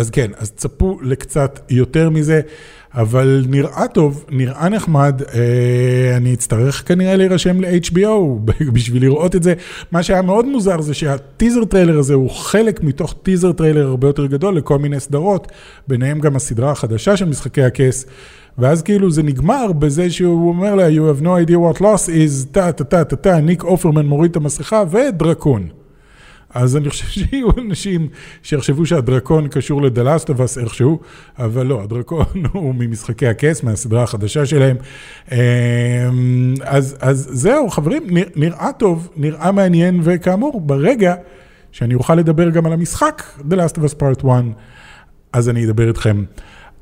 אז 0.00 0.10
כן, 0.10 0.30
אז 0.36 0.50
צפו 0.50 0.98
לקצת 1.02 1.60
יותר 1.70 2.10
מזה, 2.10 2.40
אבל 2.94 3.44
נראה 3.48 3.88
טוב, 3.88 4.24
נראה 4.30 4.68
נחמד, 4.68 5.22
אה, 5.34 6.16
אני 6.16 6.34
אצטרך 6.34 6.88
כנראה 6.88 7.16
להירשם 7.16 7.60
ל-HBO 7.60 8.40
בשביל 8.74 9.02
לראות 9.02 9.36
את 9.36 9.42
זה. 9.42 9.54
מה 9.92 10.02
שהיה 10.02 10.22
מאוד 10.22 10.46
מוזר 10.46 10.80
זה 10.80 10.94
שהטיזר 10.94 11.64
טריילר 11.64 11.98
הזה 11.98 12.14
הוא 12.14 12.30
חלק 12.30 12.82
מתוך 12.82 13.14
טיזר 13.22 13.52
טריילר 13.52 13.86
הרבה 13.86 14.08
יותר 14.08 14.26
גדול 14.26 14.56
לכל 14.56 14.78
מיני 14.78 15.00
סדרות, 15.00 15.52
ביניהם 15.88 16.20
גם 16.20 16.36
הסדרה 16.36 16.70
החדשה 16.70 17.16
של 17.16 17.24
משחקי 17.24 17.62
הכס. 17.62 18.06
ואז 18.58 18.82
כאילו 18.82 19.10
זה 19.10 19.22
נגמר 19.22 19.72
בזה 19.72 20.10
שהוא 20.10 20.48
אומר 20.48 20.74
לה, 20.74 20.88
you 20.88 21.18
have 21.18 21.22
no 21.22 21.48
idea 21.48 21.56
what 21.56 21.80
loss 21.80 22.08
is, 22.08 22.52
טה 22.52 22.72
טה 22.72 22.84
טה 22.84 23.04
טה 23.04 23.16
טה, 23.16 23.40
ניק 23.40 23.64
אופרמן 23.64 24.06
מוריד 24.06 24.30
את 24.30 24.36
המסכה 24.36 24.82
ודרקון. 24.90 25.79
אז 26.54 26.76
אני 26.76 26.90
חושב 26.90 27.06
שיהיו 27.06 27.48
אנשים 27.58 28.08
שיחשבו 28.42 28.86
שהדרקון 28.86 29.48
קשור 29.48 29.82
לדלסטובס 29.82 30.58
איכשהו, 30.58 31.00
אבל 31.38 31.66
לא, 31.66 31.82
הדרקון 31.82 32.26
הוא 32.52 32.74
ממשחקי 32.78 33.26
הכס, 33.26 33.62
מהסדרה 33.62 34.02
החדשה 34.02 34.46
שלהם. 34.46 34.76
אמ, 35.32 35.38
אז, 36.64 36.96
אז 37.00 37.28
זהו, 37.32 37.70
חברים, 37.70 38.02
נראה 38.36 38.72
טוב, 38.78 39.08
נראה 39.16 39.52
מעניין, 39.52 40.00
וכאמור, 40.04 40.60
ברגע 40.60 41.14
שאני 41.72 41.94
אוכל 41.94 42.14
לדבר 42.14 42.50
גם 42.50 42.66
על 42.66 42.72
המשחק, 42.72 43.22
The 43.38 43.54
Last 43.54 43.76
of 43.76 43.80
Us 43.80 43.94
Part 44.00 44.26
1, 44.26 44.44
אז 45.32 45.48
אני 45.48 45.64
אדבר 45.64 45.88
איתכם 45.88 46.24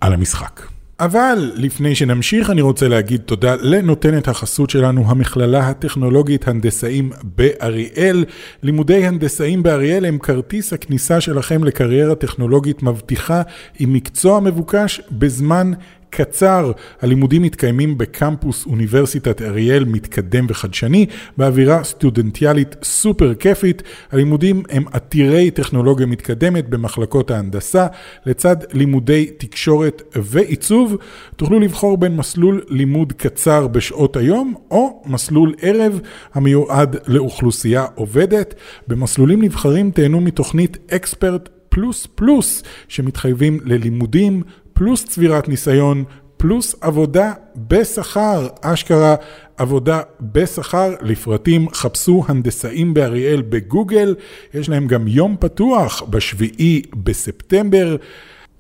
על 0.01 0.13
המשחק. 0.13 0.78
אבל 1.01 1.53
לפני 1.55 1.95
שנמשיך 1.95 2.51
אני 2.51 2.61
רוצה 2.61 2.89
להגיד 2.89 3.21
תודה 3.21 3.55
לנותנת 3.61 4.29
החסות 4.29 4.71
שלנו, 4.71 5.11
המכללה 5.11 5.69
הטכנולוגית 5.69 6.49
הנדסאים 6.49 7.11
באריאל. 7.23 8.25
לימודי 8.63 9.07
הנדסאים 9.07 9.63
באריאל 9.63 10.05
הם 10.05 10.19
כרטיס 10.19 10.73
הכניסה 10.73 11.21
שלכם 11.21 11.65
לקריירה 11.65 12.15
טכנולוגית 12.15 12.83
מבטיחה 12.83 13.43
עם 13.79 13.93
מקצוע 13.93 14.41
מבוקש 14.41 15.01
בזמן 15.11 15.73
קצר. 16.11 16.73
הלימודים 17.01 17.43
מתקיימים 17.43 17.99
בקמפוס 17.99 18.67
אוניברסיטת 18.67 19.43
אריאל 19.43 19.85
מתקדם 19.85 20.47
וחדשני, 20.49 21.07
באווירה 21.37 21.85
סטודנטיאלית 21.85 22.77
סופר 22.83 23.35
כיפית. 23.35 23.83
הלימודים 24.13 24.63
הם 24.71 24.85
עתירי 24.93 25.51
טכנולוגיה 25.51 26.07
מתקדמת 26.07 26.69
במחלקות 26.69 27.31
ההנדסה, 27.31 27.87
לצד 28.27 28.57
לימודי 28.73 29.27
תקשורת 29.39 30.03
ועיצוב. 30.23 30.97
תוכלו 31.37 31.61
לבחור 31.61 31.99
בין 31.99 32.17
מסלול 32.17 32.63
לימוד 32.69 33.13
קצר 33.13 33.67
בשעות 33.67 34.17
היום, 34.17 34.55
או 34.71 35.03
מסלול 35.07 35.55
ערב 35.63 36.01
המיועד 36.35 36.97
לאוכלוסייה 37.07 37.87
עובדת. 37.95 38.55
במסלולים 38.89 39.43
נבחרים 39.43 39.91
תהנו 39.91 40.21
מתוכנית 40.21 40.79
אקספרט 40.91 41.49
פלוס 41.69 42.07
פלוס 42.15 42.63
שמתחייבים 42.89 43.61
ללימודים, 43.65 44.43
פלוס 44.79 45.05
צבירת 45.05 45.49
ניסיון, 45.49 46.05
פלוס 46.37 46.75
עבודה 46.81 47.33
בשכר, 47.57 48.49
אשכרה 48.61 49.15
עבודה 49.57 50.01
בשכר, 50.21 50.95
לפרטים 51.01 51.71
חפשו 51.71 52.25
הנדסאים 52.29 52.95
באריאל 52.95 53.43
בגוגל, 53.43 54.15
יש 54.55 54.69
להם 54.69 54.87
גם 54.87 55.09
יום 55.09 55.37
פתוח 55.41 56.03
בשביעי 56.03 56.83
בספטמבר, 56.95 57.97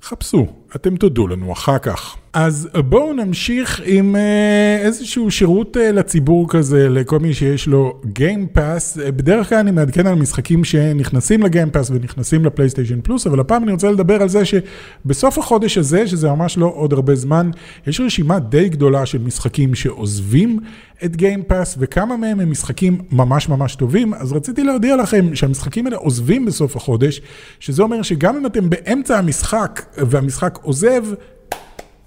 חפשו, 0.03 0.47
אתם 0.77 0.97
תודו 0.97 1.29
לנו 1.29 1.53
אחר 1.53 1.79
כך. 1.79 2.17
אז 2.33 2.69
בואו 2.89 3.13
נמשיך 3.13 3.81
עם 3.85 4.17
אה, 4.17 4.79
איזשהו 4.81 5.31
שירות 5.31 5.77
אה, 5.77 5.93
לציבור 5.93 6.49
כזה, 6.49 6.89
לכל 6.89 7.19
מי 7.19 7.35
שיש 7.35 7.67
לו 7.67 8.01
Game 8.05 8.57
Pass. 8.57 9.01
אה, 9.01 9.13
בדרך 9.13 9.49
כלל 9.49 9.59
אני 9.59 9.71
מעדכן 9.71 10.07
על 10.07 10.15
משחקים 10.15 10.65
שנכנסים 10.65 11.43
לגיים 11.43 11.71
פאס 11.71 11.91
ונכנסים 11.91 12.45
לפלייסטיישן 12.45 13.01
פלוס, 13.01 13.27
אבל 13.27 13.41
הפעם 13.41 13.63
אני 13.63 13.73
רוצה 13.73 13.91
לדבר 13.91 14.23
על 14.23 14.29
זה 14.29 14.43
שבסוף 14.45 15.39
החודש 15.39 15.79
הזה, 15.79 16.07
שזה 16.07 16.31
ממש 16.31 16.59
לא 16.59 16.73
עוד 16.75 16.93
הרבה 16.93 17.15
זמן, 17.15 17.51
יש 17.87 18.01
רשימה 18.01 18.39
די 18.39 18.69
גדולה 18.69 19.07
של 19.07 19.19
משחקים 19.19 19.75
שעוזבים 19.75 20.61
את 21.05 21.17
גיים 21.17 21.43
פאס, 21.43 21.77
וכמה 21.79 22.17
מהם 22.17 22.41
הם 22.41 22.51
משחקים 22.51 22.99
ממש 23.13 23.49
ממש 23.49 23.75
טובים, 23.75 24.15
אז 24.15 24.33
רציתי 24.33 24.65
להודיע 24.65 24.97
לכם 24.97 25.35
שהמשחקים 25.35 25.87
האלה 25.87 25.97
עוזבים 25.97 26.45
בסוף 26.47 26.77
החודש, 26.77 27.21
שזה 27.61 27.83
אומר 27.83 28.03
שגם 28.03 28.37
אם 28.37 28.47
אתם 28.47 28.71
באמצע 28.71 29.19
המשחק 29.19 29.83
והמשחק 29.97 30.59
עוזב, 30.63 31.05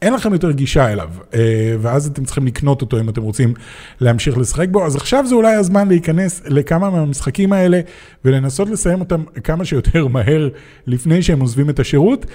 אין 0.02 0.14
לכם 0.14 0.34
יותר 0.34 0.52
גישה 0.52 0.92
אליו, 0.92 1.10
אה, 1.34 1.76
ואז 1.82 2.08
אתם 2.08 2.26
צריכים 2.26 2.46
לקנות 2.46 2.82
אותו 2.82 3.00
אם 3.00 3.10
אתם 3.10 3.22
רוצים 3.22 3.54
להמשיך 4.00 4.38
לשחק 4.38 4.68
בו. 4.70 4.86
אז 4.86 4.96
עכשיו 4.96 5.26
זה 5.28 5.36
אולי 5.36 5.54
הזמן 5.54 5.88
להיכנס 5.88 6.42
לכמה 6.46 6.90
מהמשחקים 6.90 7.54
האלה 7.54 7.80
ולנסות 8.26 8.70
לסיים 8.70 9.00
אותם 9.00 9.24
כמה 9.44 9.66
שיותר 9.66 10.08
מהר 10.14 10.50
לפני 10.88 11.22
שהם 11.22 11.40
עוזבים 11.40 11.70
את 11.70 11.80
השירות. 11.80 12.26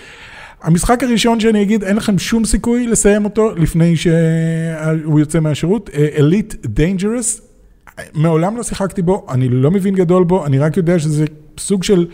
המשחק 0.62 1.02
הראשון 1.02 1.40
שאני 1.40 1.62
אגיד, 1.62 1.84
אין 1.84 1.96
לכם 1.96 2.18
שום 2.18 2.44
סיכוי 2.44 2.86
לסיים 2.86 3.24
אותו 3.24 3.54
לפני 3.54 3.96
שהוא 3.96 5.20
יוצא 5.20 5.40
מהשירות, 5.40 5.90
Elite 6.16 6.66
Dangerous, 6.66 7.42
מעולם 8.14 8.56
לא 8.56 8.62
שיחקתי 8.62 9.02
בו, 9.02 9.26
אני 9.30 9.48
לא 9.48 9.70
מבין 9.70 9.94
גדול 9.94 10.24
בו, 10.24 10.46
אני 10.46 10.58
רק 10.58 10.76
יודע 10.76 10.98
שזה 10.98 11.24
סוג 11.58 11.82
של 11.82 12.06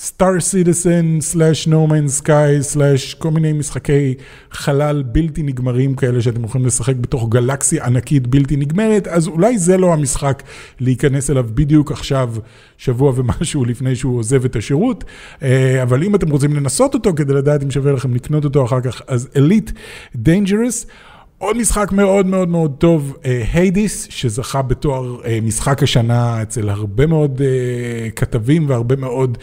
סטאר 0.00 0.40
סיטיסן, 0.40 1.20
סלאש 1.20 1.66
נורמן 1.66 2.08
סקאי, 2.08 2.62
סלאש 2.62 3.14
כל 3.14 3.30
מיני 3.30 3.52
משחקי 3.52 4.14
חלל 4.50 5.02
בלתי 5.02 5.42
נגמרים 5.42 5.94
כאלה 5.94 6.22
שאתם 6.22 6.44
יכולים 6.44 6.66
לשחק 6.66 6.96
בתוך 6.96 7.28
גלקסיה 7.28 7.84
ענקית 7.84 8.26
בלתי 8.26 8.56
נגמרת, 8.56 9.06
אז 9.06 9.28
אולי 9.28 9.58
זה 9.58 9.76
לא 9.76 9.92
המשחק 9.92 10.42
להיכנס 10.80 11.30
אליו 11.30 11.46
בדיוק 11.54 11.92
עכשיו, 11.92 12.34
שבוע 12.76 13.12
ומשהו 13.16 13.64
לפני 13.64 13.96
שהוא 13.96 14.18
עוזב 14.18 14.44
את 14.44 14.56
השירות, 14.56 15.04
אה, 15.42 15.82
אבל 15.82 16.02
אם 16.02 16.14
אתם 16.14 16.30
רוצים 16.30 16.56
לנסות 16.56 16.94
אותו 16.94 17.14
כדי 17.16 17.32
לדעת 17.32 17.62
אם 17.62 17.70
שווה 17.70 17.92
לכם 17.92 18.14
לקנות 18.14 18.44
אותו 18.44 18.64
אחר 18.64 18.80
כך, 18.80 19.02
אז 19.06 19.28
Elite 19.34 19.72
Dangerous. 20.16 20.86
עוד 21.38 21.56
משחק 21.56 21.92
מאוד 21.92 22.26
מאוד 22.26 22.48
מאוד 22.48 22.74
טוב, 22.78 23.16
Hades, 23.52 24.06
uh, 24.06 24.12
שזכה 24.12 24.62
בתואר 24.62 25.20
uh, 25.20 25.26
משחק 25.42 25.82
השנה 25.82 26.42
אצל 26.42 26.68
הרבה 26.68 27.06
מאוד 27.06 27.40
uh, 27.40 28.10
כתבים 28.10 28.68
והרבה 28.68 28.96
מאוד 28.96 29.38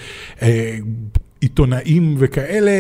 עיתונאים 1.41 2.15
וכאלה. 2.17 2.71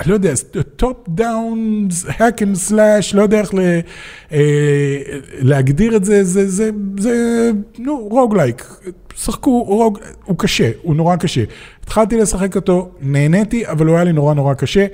אני 0.00 0.08
לא 0.08 0.14
יודע, 0.14 0.32
top 0.76 0.96
down, 1.08 1.88
hack 2.08 2.38
and 2.40 2.70
slash, 2.70 3.16
לא 3.16 3.22
יודע 3.22 3.40
איך 3.40 3.54
לה, 3.54 3.80
אה, 4.32 4.98
להגדיר 5.38 5.96
את 5.96 6.04
זה, 6.04 6.24
זה, 6.24 6.48
זה, 6.48 6.70
זה, 6.98 7.50
נו, 7.78 8.08
רוגלייק. 8.10 8.66
שחקו, 9.16 9.62
רוג, 9.62 9.98
הוא 10.24 10.38
קשה, 10.38 10.70
הוא 10.82 10.96
נורא 10.96 11.16
קשה. 11.16 11.44
התחלתי 11.84 12.16
לשחק 12.16 12.56
אותו, 12.56 12.90
נהניתי, 13.00 13.66
אבל 13.66 13.86
הוא 13.86 13.96
היה 13.96 14.04
לי 14.04 14.12
נורא 14.12 14.34
נורא 14.34 14.54
קשה. 14.54 14.86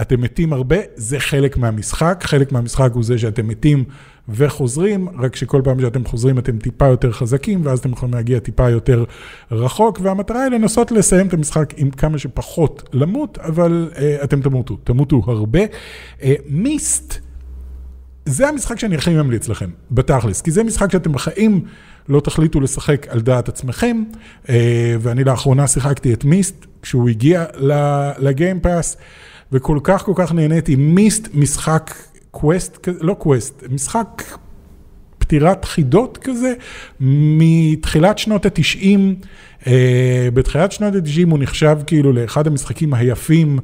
אתם 0.00 0.20
מתים 0.20 0.52
הרבה, 0.52 0.76
זה 0.96 1.20
חלק 1.20 1.56
מהמשחק, 1.56 2.20
חלק 2.26 2.52
מהמשחק 2.52 2.90
הוא 2.94 3.04
זה 3.04 3.18
שאתם 3.18 3.48
מתים 3.48 3.84
וחוזרים, 4.28 5.08
רק 5.18 5.36
שכל 5.36 5.62
פעם 5.64 5.80
שאתם 5.80 6.04
חוזרים 6.04 6.38
אתם 6.38 6.58
טיפה 6.58 6.86
יותר 6.86 7.12
חזקים, 7.12 7.60
ואז 7.64 7.78
אתם 7.78 7.92
יכולים 7.92 8.14
להגיע 8.14 8.38
טיפה 8.38 8.70
יותר 8.70 9.04
רחוק, 9.50 9.98
והמטרה 10.02 10.42
היא 10.42 10.50
לנסות 10.50 10.92
לסיים 10.92 11.26
את 11.26 11.34
המשחק 11.34 11.74
עם 11.76 11.90
כמה 11.90 12.18
שפחות 12.18 12.88
למות, 12.92 13.38
אבל 13.38 13.90
uh, 13.92 14.24
אתם 14.24 14.40
תמותו, 14.40 14.76
תמותו 14.84 15.22
הרבה. 15.26 15.60
Uh, 15.64 16.24
מיסט, 16.46 17.18
זה 18.24 18.48
המשחק 18.48 18.78
שאני 18.78 18.94
הכי 18.94 19.14
ממליץ 19.14 19.48
לכם, 19.48 19.70
בתכלס, 19.90 20.42
כי 20.42 20.50
זה 20.50 20.64
משחק 20.64 20.92
שאתם 20.92 21.12
בחיים 21.12 21.64
לא 22.08 22.20
תחליטו 22.20 22.60
לשחק 22.60 23.06
על 23.08 23.20
דעת 23.20 23.48
עצמכם, 23.48 24.02
uh, 24.44 24.48
ואני 25.00 25.24
לאחרונה 25.24 25.66
שיחקתי 25.66 26.12
את 26.12 26.24
Myst, 26.24 26.66
כשהוא 26.82 27.08
הגיע 27.08 27.44
ל-Game 28.18 28.61
Pass. 28.61 28.96
וכל 29.52 29.78
כך 29.82 30.02
כל 30.02 30.12
כך 30.14 30.32
נהניתי. 30.32 30.76
Myst 30.76 31.28
משחק 31.34 31.94
קווסט, 32.30 32.88
לא 33.00 33.14
קווסט, 33.14 33.64
משחק 33.70 34.22
פתירת 35.18 35.64
חידות 35.64 36.18
כזה, 36.22 36.54
מתחילת 37.00 38.18
שנות 38.18 38.46
התשעים. 38.46 39.14
אה, 39.66 40.28
בתחילת 40.34 40.72
שנות 40.72 40.94
התשעים 40.94 41.30
הוא 41.30 41.38
נחשב 41.38 41.78
כאילו 41.86 42.12
לאחד 42.12 42.46
המשחקים 42.46 42.94
היפים 42.94 43.58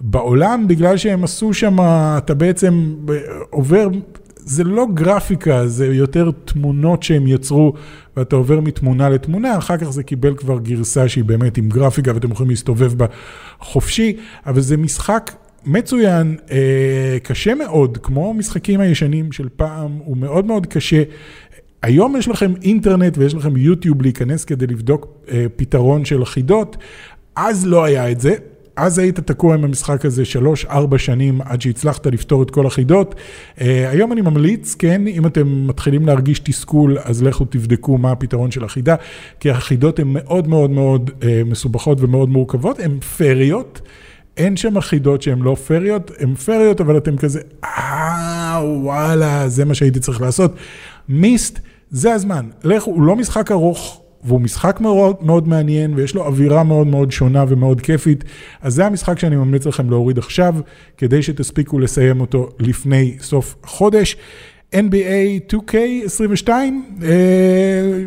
בעולם, 0.00 0.68
בגלל 0.68 0.96
שהם 0.96 1.24
עשו 1.24 1.54
שם, 1.54 1.76
אתה 2.18 2.34
בעצם 2.34 2.94
עובר 3.50 3.88
זה 4.44 4.64
לא 4.64 4.86
גרפיקה, 4.94 5.66
זה 5.66 5.86
יותר 5.86 6.30
תמונות 6.44 7.02
שהם 7.02 7.26
יצרו, 7.26 7.72
ואתה 8.16 8.36
עובר 8.36 8.60
מתמונה 8.60 9.08
לתמונה, 9.08 9.58
אחר 9.58 9.76
כך 9.76 9.90
זה 9.90 10.02
קיבל 10.02 10.34
כבר 10.34 10.58
גרסה 10.58 11.08
שהיא 11.08 11.24
באמת 11.24 11.58
עם 11.58 11.68
גרפיקה, 11.68 12.14
ואתם 12.14 12.30
יכולים 12.30 12.50
להסתובב 12.50 12.94
בה 12.94 13.06
חופשי, 13.60 14.16
אבל 14.46 14.60
זה 14.60 14.76
משחק 14.76 15.32
מצוין, 15.66 16.36
אה, 16.50 17.16
קשה 17.22 17.54
מאוד, 17.54 17.98
כמו 18.02 18.34
משחקים 18.34 18.80
הישנים 18.80 19.32
של 19.32 19.48
פעם, 19.56 19.98
הוא 20.04 20.16
מאוד 20.16 20.44
מאוד 20.44 20.66
קשה. 20.66 21.02
היום 21.82 22.16
יש 22.16 22.28
לכם 22.28 22.52
אינטרנט 22.62 23.18
ויש 23.18 23.34
לכם 23.34 23.56
יוטיוב 23.56 24.02
להיכנס 24.02 24.44
כדי 24.44 24.66
לבדוק 24.66 25.06
אה, 25.30 25.46
פתרון 25.56 26.04
של 26.04 26.24
חידות, 26.24 26.76
אז 27.36 27.66
לא 27.66 27.84
היה 27.84 28.10
את 28.10 28.20
זה. 28.20 28.34
אז 28.76 28.98
היית 28.98 29.20
תקוע 29.20 29.54
עם 29.54 29.64
המשחק 29.64 30.04
הזה 30.04 30.24
שלוש-ארבע 30.24 30.98
שנים 30.98 31.40
עד 31.44 31.60
שהצלחת 31.60 32.06
לפתור 32.06 32.42
את 32.42 32.50
כל 32.50 32.66
החידות. 32.66 33.14
אה, 33.60 33.90
היום 33.90 34.12
אני 34.12 34.20
ממליץ, 34.20 34.74
כן, 34.74 35.06
אם 35.06 35.26
אתם 35.26 35.66
מתחילים 35.66 36.06
להרגיש 36.06 36.38
תסכול, 36.38 36.98
אז 37.04 37.22
לכו 37.22 37.44
תבדקו 37.44 37.98
מה 37.98 38.12
הפתרון 38.12 38.50
של 38.50 38.64
החידה, 38.64 38.94
כי 39.40 39.50
החידות 39.50 39.98
הן 39.98 40.08
מאוד 40.08 40.48
מאוד 40.48 40.70
מאוד 40.70 41.10
אה, 41.22 41.42
מסובכות 41.46 41.98
ומאוד 42.00 42.28
מורכבות, 42.28 42.80
הן 42.80 43.00
פריות. 43.00 43.80
אין 44.36 44.56
שם 44.56 44.80
חידות 44.80 45.22
שהן 45.22 45.38
לא 45.38 45.56
פריות, 45.66 46.10
הן 46.18 46.34
פריות, 46.34 46.80
אבל 46.80 46.96
אתם 46.96 47.16
כזה, 47.16 47.40
אה, 47.64 48.60
וואלה, 48.64 49.48
זה 49.48 49.64
מה 49.64 49.74
שהייתי 49.74 50.00
צריך 50.00 50.20
לעשות. 50.20 50.54
מיסט, 51.08 51.58
זה 51.90 52.12
הזמן. 52.12 52.48
לכו, 52.64 52.90
הוא 52.90 53.02
לא 53.02 53.16
משחק 53.16 53.50
ארוך. 53.50 54.01
והוא 54.24 54.40
משחק 54.40 54.80
מאוד 54.80 55.16
מאוד 55.20 55.48
מעניין 55.48 55.94
ויש 55.94 56.14
לו 56.14 56.26
אווירה 56.26 56.64
מאוד 56.64 56.86
מאוד 56.86 57.12
שונה 57.12 57.44
ומאוד 57.48 57.80
כיפית, 57.80 58.24
אז 58.60 58.74
זה 58.74 58.86
המשחק 58.86 59.18
שאני 59.18 59.36
ממליץ 59.36 59.66
לכם 59.66 59.90
להוריד 59.90 60.18
עכשיו, 60.18 60.54
כדי 60.96 61.22
שתספיקו 61.22 61.78
לסיים 61.78 62.20
אותו 62.20 62.48
לפני 62.58 63.16
סוף 63.20 63.56
החודש. 63.64 64.16
NBA 64.74 65.52
2K22, 65.52 66.48
אה, 67.02 68.04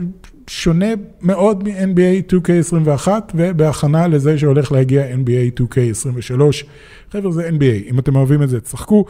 שונה 0.48 0.86
מאוד 1.22 1.64
מ-NBA 1.64 2.34
2K21 2.34 3.08
ובהכנה 3.36 4.08
לזה 4.08 4.38
שהולך 4.38 4.72
להגיע 4.72 5.06
NBA 5.14 5.60
2K23. 5.62 6.66
חבר'ה 7.12 7.32
זה 7.32 7.50
NBA, 7.50 7.90
אם 7.90 8.00
אתם 8.00 8.16
אוהבים 8.16 8.44
את 8.44 8.50
זה 8.50 8.62
תשחקו. 8.62 9.06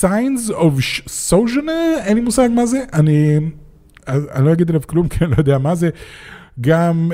Signs 0.00 0.50
of 0.50 1.08
Sojourner, 1.30 2.00
אין 2.04 2.14
לי 2.14 2.20
מושג 2.20 2.48
מה 2.54 2.66
זה, 2.66 2.84
אני, 2.92 3.38
אני 4.08 4.46
לא 4.46 4.52
אגיד 4.52 4.68
עליו 4.68 4.82
כלום 4.86 5.08
כי 5.10 5.24
אני 5.24 5.30
לא 5.30 5.36
יודע 5.38 5.58
מה 5.58 5.74
זה. 5.74 5.90
גם 6.60 7.12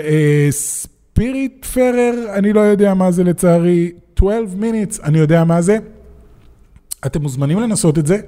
ספיריט 0.51 1.65
uh, 1.65 1.69
פרר, 1.69 2.15
אני 2.35 2.53
לא 2.53 2.61
יודע 2.61 2.95
מה 2.95 3.11
זה 3.11 3.25
לצערי. 3.25 3.93
12 4.19 4.61
minutes, 4.61 5.05
אני 5.05 5.19
יודע 5.19 5.45
מה 5.45 5.63
זה. 5.63 5.79
אתם 7.07 7.23
מוזמנים 7.23 7.61
לנסות 7.61 7.99
את 7.99 8.07
זה. 8.07 8.19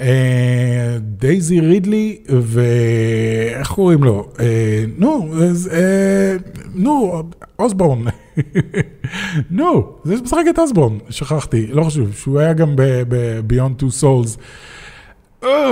אה, 0.00 0.98
דייזי 1.00 1.60
רידלי 1.60 2.18
ואיך 2.28 3.68
קוראים 3.68 4.04
לו? 4.04 4.28
אה, 4.40 4.84
נו, 4.98 5.34
אה, 5.72 6.36
נו, 6.74 7.22
אוסבורן. 7.58 8.04
נו, 9.50 9.92
זה 10.04 10.14
משחק 10.22 10.44
את 10.50 10.58
אוסבורן, 10.58 10.98
שכחתי, 11.10 11.66
לא 11.66 11.84
חשוב, 11.84 12.14
שהוא 12.14 12.38
היה 12.38 12.52
גם 12.52 12.76
ב-Beyond 12.76 13.82
Two 13.82 14.02
Souls. 14.02 14.38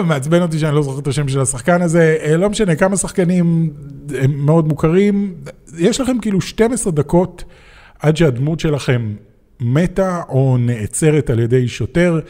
מעצבן 0.05 0.43
אותי 0.43 0.59
שאני 0.59 0.75
לא 0.75 0.83
זוכר 0.83 0.99
את 0.99 1.07
השם 1.07 1.29
של 1.29 1.41
השחקן 1.41 1.83
הזה, 1.83 2.35
לא 2.39 2.51
משנה, 2.51 2.75
כמה 2.75 2.97
שחקנים 2.97 3.71
הם 4.19 4.47
מאוד 4.47 4.69
מוכרים. 4.69 5.35
יש 5.79 6.01
לכם 6.01 6.19
כאילו 6.19 6.41
12 6.41 6.93
דקות 6.93 7.45
עד 8.01 8.17
שהדמות 8.17 8.61
שלכם 8.61 9.15
מתה 9.61 10.23
או 10.29 10.57
נעצרת 10.59 11.31
על 11.31 11.39
ידי 11.39 11.69
שוטר, 11.69 12.21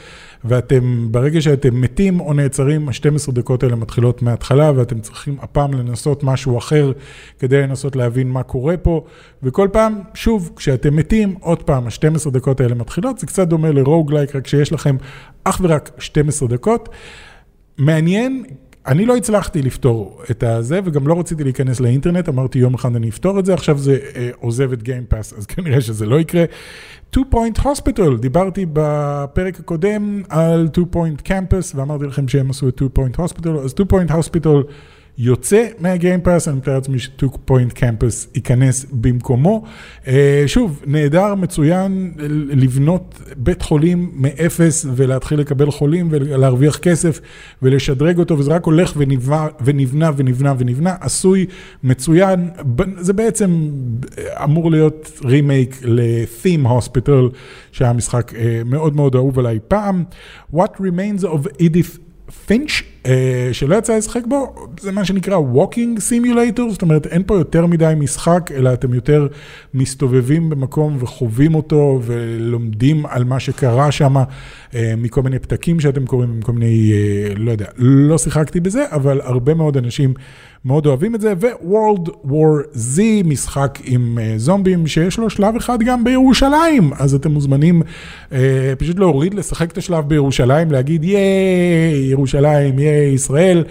ואתם, 0.45 1.09
ברגע 1.11 1.41
שאתם 1.41 1.81
מתים 1.81 2.21
או 2.21 2.33
נעצרים, 2.33 2.89
ה-12 2.89 3.33
דקות 3.33 3.63
האלה 3.63 3.77
מתחילות 3.77 4.23
מההתחלה, 4.23 4.73
ואתם 4.77 5.01
צריכים 5.01 5.37
הפעם 5.41 5.75
לנסות 5.75 6.25
משהו 6.25 6.59
אחר 6.59 6.93
כדי 7.39 7.63
לנסות 7.63 7.97
להבין 7.97 8.31
מה 8.31 8.43
קורה 8.43 8.77
פה, 8.77 9.05
וכל 9.43 9.69
פעם, 9.73 10.01
שוב, 10.15 10.53
כשאתם 10.57 10.97
מתים, 10.97 11.35
עוד 11.41 11.63
פעם, 11.63 11.87
ה-12 11.87 12.31
דקות 12.31 12.61
האלה 12.61 12.75
מתחילות, 12.75 13.19
זה 13.19 13.27
קצת 13.27 13.49
דומה 13.49 13.71
לרוגלייק, 13.71 14.37
רק 14.37 14.47
שיש 14.47 14.73
לכם 14.73 14.97
אך 15.45 15.61
ורק 15.63 15.91
12 15.99 16.49
דקות. 16.49 16.89
מעניין, 17.79 18.45
אני 18.87 19.07
לא 19.07 19.17
הצלחתי 19.17 19.63
לפתור 19.63 20.23
את 20.31 20.43
הזה, 20.43 20.81
וגם 20.85 21.09
לא 21.09 21.21
רציתי 21.21 21.45
להיכנס 21.45 21.81
לאינטרנט, 21.81 22.29
אמרתי 22.29 22.59
יום 22.59 22.75
אחד 22.75 22.97
אני 22.97 23.09
אפתור 23.09 23.39
את 23.39 23.47
זה, 23.47 23.55
עכשיו 23.55 23.79
זה 23.79 23.99
אה, 24.17 24.31
עוזב 24.41 24.73
את 24.73 24.83
גיימפאס, 24.83 25.33
אז 25.33 25.47
כנראה 25.47 25.81
שזה 25.81 26.07
לא 26.07 26.21
יקרה. 26.21 26.45
2 27.11 27.27
Point 27.33 27.59
Hospital, 27.59 28.21
דיברתי 28.21 28.67
בפרק 28.73 29.61
הקודם 29.61 30.23
על 30.29 30.69
2 30.73 30.87
Point 30.95 31.29
Campus, 31.29 31.77
ואמרתי 31.77 32.07
לכם 32.07 32.29
שהם 32.29 32.51
עשו 32.51 32.69
את 32.69 32.75
2 32.77 32.91
Point 32.99 33.17
Hospital, 33.17 33.59
אז 33.65 33.71
2 33.71 33.89
Point 33.89 34.11
Hospital 34.11 34.73
יוצא 35.19 35.67
מהגיימפאס, 35.79 36.49
אני 36.49 36.57
מתאר 36.57 36.75
לעצמי 36.75 36.99
ש-2 36.99 37.27
Point 37.51 37.73
Campus 37.77 38.29
ייכנס 38.35 38.87
במקומו. 38.93 39.63
אה, 40.07 40.45
שוב, 40.47 40.83
נהדר, 40.87 41.35
מצוין 41.35 42.13
לבנות 42.51 43.21
בית 43.37 43.63
חולים 43.63 44.11
מאפס 44.15 44.87
ולהתחיל 44.97 45.41
לקבל 45.41 45.71
חולים 45.71 46.09
ולהרוויח 46.11 46.79
כסף 46.79 47.21
ולשדרג 47.63 48.19
אותו, 48.19 48.39
וזה 48.39 48.51
רק 48.51 48.65
הולך 48.65 48.93
ונבנה 48.97 49.47
ונבנה 49.65 50.11
ונבנה 50.17 50.55
ונבנה, 50.59 50.95
עשוי, 51.01 51.47
מצוין, 51.83 52.49
זה 52.99 53.13
בעצם 53.13 53.71
אמור 54.45 54.71
להיות 54.71 55.21
רימייק 55.25 55.81
ל-Theme 55.85 56.67
Hospital, 56.67 57.37
שהיה 57.73 57.93
משחק 57.93 58.35
אה, 58.35 58.63
מאוד 58.65 58.97
מאוד 58.97 59.15
אהוב 59.15 59.39
עליי 59.39 59.59
פעם. 59.69 60.05
What 60.55 60.71
Remains 60.81 61.25
of 61.25 61.61
Edith 61.61 61.99
אה, 62.51 63.02
שלא 63.53 63.77
יצא 63.77 63.97
לשחק 63.97 64.27
בו, 64.27 64.55
זה 64.81 64.93
מה 64.93 65.05
שנקרא 65.05 65.39
Walking 65.55 65.99
Simulator, 65.99 66.71
זאת 66.71 66.83
אומרת 66.83 67.07
אין 67.07 67.23
פה 67.27 67.39
יותר 67.39 67.67
מדי 67.67 67.93
משחק, 67.97 68.51
אלא 68.55 68.73
אתם 68.73 68.95
יותר 68.95 69.27
מסתובבים 69.75 70.51
במקום 70.51 70.97
וחווים 71.01 71.55
אותו 71.55 72.01
ולומדים 72.03 73.07
על 73.07 73.25
מה 73.25 73.41
שקרה 73.41 73.93
שם, 73.93 74.17
אה, 74.75 74.95
מכל 74.97 75.23
מיני 75.23 75.39
פתקים 75.39 75.81
שאתם 75.81 76.07
קוראים, 76.07 76.39
מכל 76.39 76.53
מיני, 76.53 76.93
אה, 76.93 77.35
לא 77.37 77.51
יודע, 77.51 77.67
לא 77.77 78.19
שיחקתי 78.19 78.61
בזה, 78.61 78.85
אבל 78.93 79.21
הרבה 79.21 79.55
מאוד 79.55 79.77
אנשים 79.77 80.15
מאוד 80.65 80.87
אוהבים 80.87 81.15
את 81.15 81.21
זה, 81.21 81.33
ו-World 81.41 82.09
War 82.09 82.77
Z, 82.77 83.01
משחק 83.25 83.79
עם 83.85 84.19
זומבים, 84.37 84.87
שיש 84.87 85.19
לו 85.19 85.31
שלב 85.31 85.57
אחד 85.57 85.79
גם 85.83 86.05
בירושלים, 86.05 86.91
אז 86.99 87.15
אתם 87.15 87.31
מוזמנים 87.31 87.83
פשוט 88.79 88.99
להוריד, 88.99 89.35
לשחק 89.35 89.73
את 89.73 89.79
השלב 89.79 90.09
בירושלים, 90.09 90.71
להגיד 90.71 91.05
ייי, 91.05 92.07
ירושלים, 92.11 92.79
ייי, 92.79 92.92
ישראל. 92.93 93.65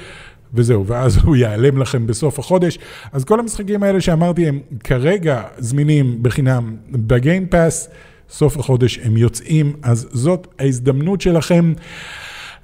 וזהו, 0.54 0.88
ואז 0.88 1.18
הוא 1.18 1.36
ייעלם 1.36 1.78
לכם 1.78 2.08
בסוף 2.08 2.40
החודש. 2.40 2.80
אז 3.12 3.24
כל 3.24 3.40
המשחקים 3.40 3.84
האלה 3.84 4.02
שאמרתי 4.02 4.48
הם 4.48 4.60
כרגע 4.84 5.42
זמינים 5.58 6.24
בחינם 6.24 6.76
בגיימפאס, 6.92 7.90
סוף 8.30 8.58
החודש 8.58 9.00
הם 9.04 9.18
יוצאים, 9.18 9.74
אז 9.84 10.08
זאת 10.12 10.48
ההזדמנות 10.60 11.22
שלכם. 11.22 11.74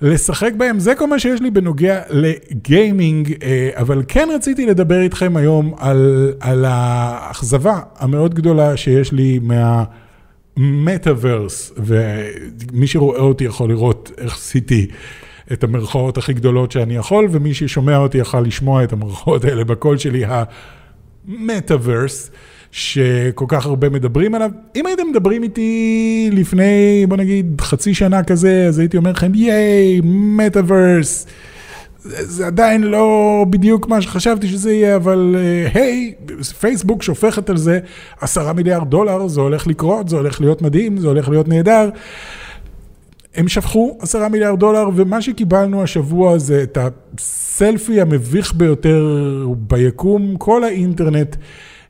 לשחק 0.01 0.51
בהם, 0.57 0.79
זה 0.79 0.95
כל 0.95 1.07
מה 1.07 1.19
שיש 1.19 1.41
לי 1.41 1.51
בנוגע 1.51 2.01
לגיימינג, 2.09 3.33
אה, 3.43 3.69
אבל 3.73 4.03
כן 4.07 4.29
רציתי 4.35 4.65
לדבר 4.65 5.01
איתכם 5.01 5.37
היום 5.37 5.73
על, 5.77 6.33
על 6.39 6.65
האכזבה 6.67 7.79
המאוד 7.97 8.33
גדולה 8.33 8.77
שיש 8.77 9.11
לי 9.11 9.39
מה... 9.41 9.83
מטאוורס, 10.59 11.73
ומי 11.77 12.87
שרואה 12.87 13.19
אותי 13.19 13.43
יכול 13.43 13.69
לראות 13.69 14.11
איך 14.17 14.33
עשיתי 14.33 14.87
את 15.53 15.63
המרכאות 15.63 16.17
הכי 16.17 16.33
גדולות 16.33 16.71
שאני 16.71 16.95
יכול, 16.95 17.27
ומי 17.31 17.53
ששומע 17.53 17.97
אותי 17.97 18.17
יכול 18.17 18.45
לשמוע 18.45 18.83
את 18.83 18.93
המרכאות 18.93 19.45
האלה 19.45 19.63
בקול 19.63 19.97
שלי, 19.97 20.23
המטאוורס. 21.27 22.31
שכל 22.71 23.45
כך 23.47 23.65
הרבה 23.65 23.89
מדברים 23.89 24.35
עליו. 24.35 24.51
אם 24.75 24.85
הייתם 24.85 25.03
מדברים 25.11 25.43
איתי 25.43 26.29
לפני, 26.33 27.05
בוא 27.07 27.17
נגיד, 27.17 27.61
חצי 27.61 27.93
שנה 27.93 28.23
כזה, 28.23 28.65
אז 28.67 28.79
הייתי 28.79 28.97
אומר 28.97 29.11
לכם, 29.11 29.35
ייי, 29.35 30.01
מטאוורס. 30.03 31.27
זה 32.03 32.47
עדיין 32.47 32.83
לא 32.83 33.45
בדיוק 33.49 33.87
מה 33.87 34.01
שחשבתי 34.01 34.47
שזה 34.47 34.73
יהיה, 34.73 34.95
אבל 34.95 35.35
היי, 35.73 36.13
uh, 36.27 36.43
פייסבוק 36.43 37.03
שופכת 37.03 37.49
על 37.49 37.57
זה 37.57 37.79
עשרה 38.21 38.53
מיליארד 38.53 38.89
דולר, 38.89 39.27
זה 39.27 39.41
הולך 39.41 39.67
לקרות, 39.67 40.09
זה 40.09 40.15
הולך 40.15 40.41
להיות 40.41 40.61
מדהים, 40.61 40.97
זה 40.97 41.07
הולך 41.07 41.29
להיות 41.29 41.47
נהדר. 41.47 41.89
הם 43.35 43.47
שפכו 43.47 43.97
עשרה 44.01 44.29
מיליארד 44.29 44.59
דולר, 44.59 44.89
ומה 44.95 45.21
שקיבלנו 45.21 45.83
השבוע 45.83 46.37
זה 46.37 46.63
את 46.63 46.77
הסלפי 46.77 48.01
המביך 48.01 48.53
ביותר 48.53 49.05
ביקום, 49.57 50.35
כל 50.37 50.63
האינטרנט. 50.63 51.35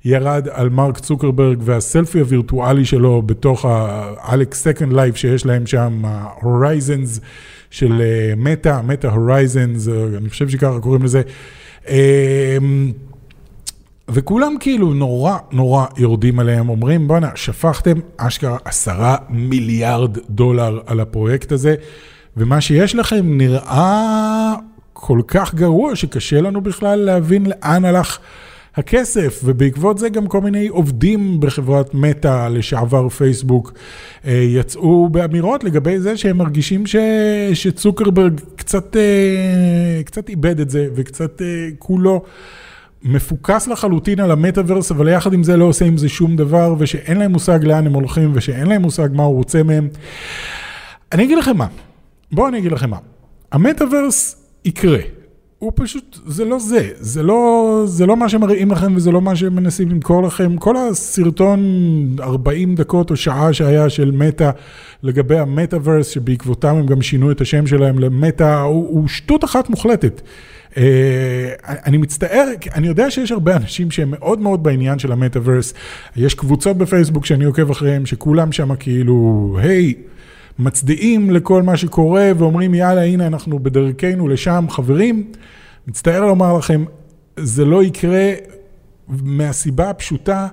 ירד 0.06 0.48
על 0.52 0.70
מרק 0.70 1.00
צוקרברג 1.00 1.58
והסלפי 1.62 2.20
הווירטואלי 2.20 2.86
שלו 2.86 3.22
בתוך 3.22 3.66
העלק 3.68 4.64
Second 4.64 4.94
Life 4.94 5.16
שיש 5.16 5.46
להם 5.46 5.66
שם, 5.66 6.02
ה-Horizons 6.06 7.20
של 7.70 8.02
מטא, 8.38 8.82
מטא 8.82 9.08
Horizons, 9.08 9.88
אני 10.18 10.30
חושב 10.30 10.50
שככה 10.50 10.80
קוראים 10.80 11.04
לזה. 11.04 11.22
וכולם 14.10 14.56
כאילו 14.60 14.94
נורא 14.94 15.38
נורא 15.52 15.86
יורדים 15.98 16.40
עליהם, 16.40 16.70
אומרים 16.70 17.08
בואנה, 17.08 17.30
שפכתם 17.36 18.00
אשכרה 18.18 18.58
עשרה 18.66 19.16
מיליארד 19.30 20.18
דולר 20.30 20.80
על 20.86 21.00
הפרויקט 21.00 21.52
הזה, 21.52 21.76
ומה 22.38 22.62
שיש 22.62 22.96
לכם 22.96 23.38
נראה 23.38 24.54
כל 24.94 25.22
כך 25.28 25.56
גרוע 25.56 25.96
שקשה 25.96 26.42
לנו 26.42 26.62
בכלל 26.62 27.00
להבין 27.00 27.46
לאן 27.46 27.86
הלך. 27.86 28.20
הכסף, 28.76 29.42
ובעקבות 29.44 29.98
זה 29.98 30.10
גם 30.10 30.28
כל 30.28 30.42
מיני 30.42 30.68
עובדים 30.68 31.40
בחברת 31.40 31.94
מטא, 31.94 32.48
לשעבר 32.48 33.10
פייסבוק, 33.10 33.74
אה, 34.26 34.32
יצאו 34.32 35.10
באמירות 35.10 35.64
לגבי 35.64 36.00
זה 36.00 36.18
שהם 36.18 36.38
מרגישים 36.38 36.88
ש... 36.88 36.96
שצוקרברג 37.54 38.42
קצת, 38.56 38.96
אה, 38.96 40.04
קצת 40.06 40.30
איבד 40.30 40.60
את 40.60 40.70
זה 40.70 40.88
וקצת 40.96 41.42
אה, 41.42 41.68
כולו 41.80 42.24
מפוקס 43.04 43.68
לחלוטין 43.68 44.20
על 44.20 44.32
המטאוורס, 44.32 44.92
אבל 44.92 45.08
יחד 45.08 45.34
עם 45.34 45.44
זה 45.44 45.58
לא 45.58 45.66
עושה 45.66 45.86
עם 45.86 45.98
זה 45.98 46.10
שום 46.10 46.36
דבר, 46.36 46.76
ושאין 46.80 47.18
להם 47.18 47.32
מושג 47.32 47.64
לאן 47.64 47.88
הם 47.88 47.94
הולכים, 47.94 48.32
ושאין 48.34 48.68
להם 48.68 48.82
מושג 48.82 49.10
מה 49.14 49.24
הוא 49.24 49.36
רוצה 49.36 49.64
מהם. 49.64 49.88
אני 51.12 51.24
אגיד 51.24 51.38
לכם 51.38 51.58
מה, 51.58 51.68
בואו 52.32 52.48
אני 52.48 52.58
אגיד 52.58 52.72
לכם 52.72 52.90
מה. 52.90 52.98
המטאוורס 53.52 54.36
יקרה. 54.66 55.00
הוא 55.60 55.72
פשוט, 55.76 56.18
זה 56.26 56.46
לא 56.46 56.60
זה, 56.60 56.90
זה 57.00 57.24
לא, 57.24 57.84
זה 57.86 58.06
לא 58.06 58.18
מה 58.18 58.30
שמראים 58.30 58.72
לכם 58.72 58.96
וזה 58.96 59.12
לא 59.12 59.22
מה 59.22 59.36
שמנסים 59.36 59.90
למכור 59.90 60.24
לכם. 60.24 60.58
כל 60.58 60.78
הסרטון 60.78 61.60
40 62.20 62.76
דקות 62.76 63.12
או 63.12 63.16
שעה 63.16 63.54
שהיה 63.54 63.90
של 63.90 64.12
מטא 64.12 64.52
לגבי 65.04 65.40
המטאוורס, 65.40 66.08
שבעקבותם 66.08 66.76
הם 66.76 66.86
גם 66.86 67.02
שינו 67.02 67.32
את 67.32 67.42
השם 67.42 67.68
שלהם 67.68 68.00
למטא, 68.00 68.62
הוא, 68.62 68.88
הוא 68.90 69.08
שטות 69.08 69.44
אחת 69.44 69.70
מוחלטת. 69.70 70.22
Uh, 70.78 70.80
אני 71.66 71.98
מצטער, 71.98 72.48
אני 72.76 72.88
יודע 72.88 73.12
שיש 73.12 73.32
הרבה 73.32 73.56
אנשים 73.56 73.92
שהם 73.92 74.12
מאוד 74.12 74.40
מאוד 74.40 74.64
בעניין 74.64 75.00
של 75.00 75.12
המטאוורס. 75.12 75.74
יש 76.16 76.34
קבוצות 76.34 76.78
בפייסבוק 76.78 77.26
שאני 77.26 77.46
עוקב 77.46 77.72
אחריהם, 77.72 78.06
שכולם 78.06 78.52
שם 78.52 78.76
כאילו, 78.76 79.58
היי, 79.62 79.94
hey, 79.98 80.02
מצדיעים 80.60 81.32
לכל 81.32 81.64
מה 81.64 81.78
שקורה 81.78 82.32
ואומרים, 82.38 82.74
יאללה, 82.74 83.04
הנה 83.04 83.28
אנחנו 83.28 83.60
בדרכנו 83.60 84.28
לשם, 84.28 84.66
חברים. 84.70 85.32
מצטער 85.88 86.26
לומר 86.26 86.58
לכם, 86.58 86.86
זה 87.38 87.66
לא 87.66 87.84
יקרה 87.84 88.34
מהסיבה 89.08 89.90
הפשוטה, 89.90 90.48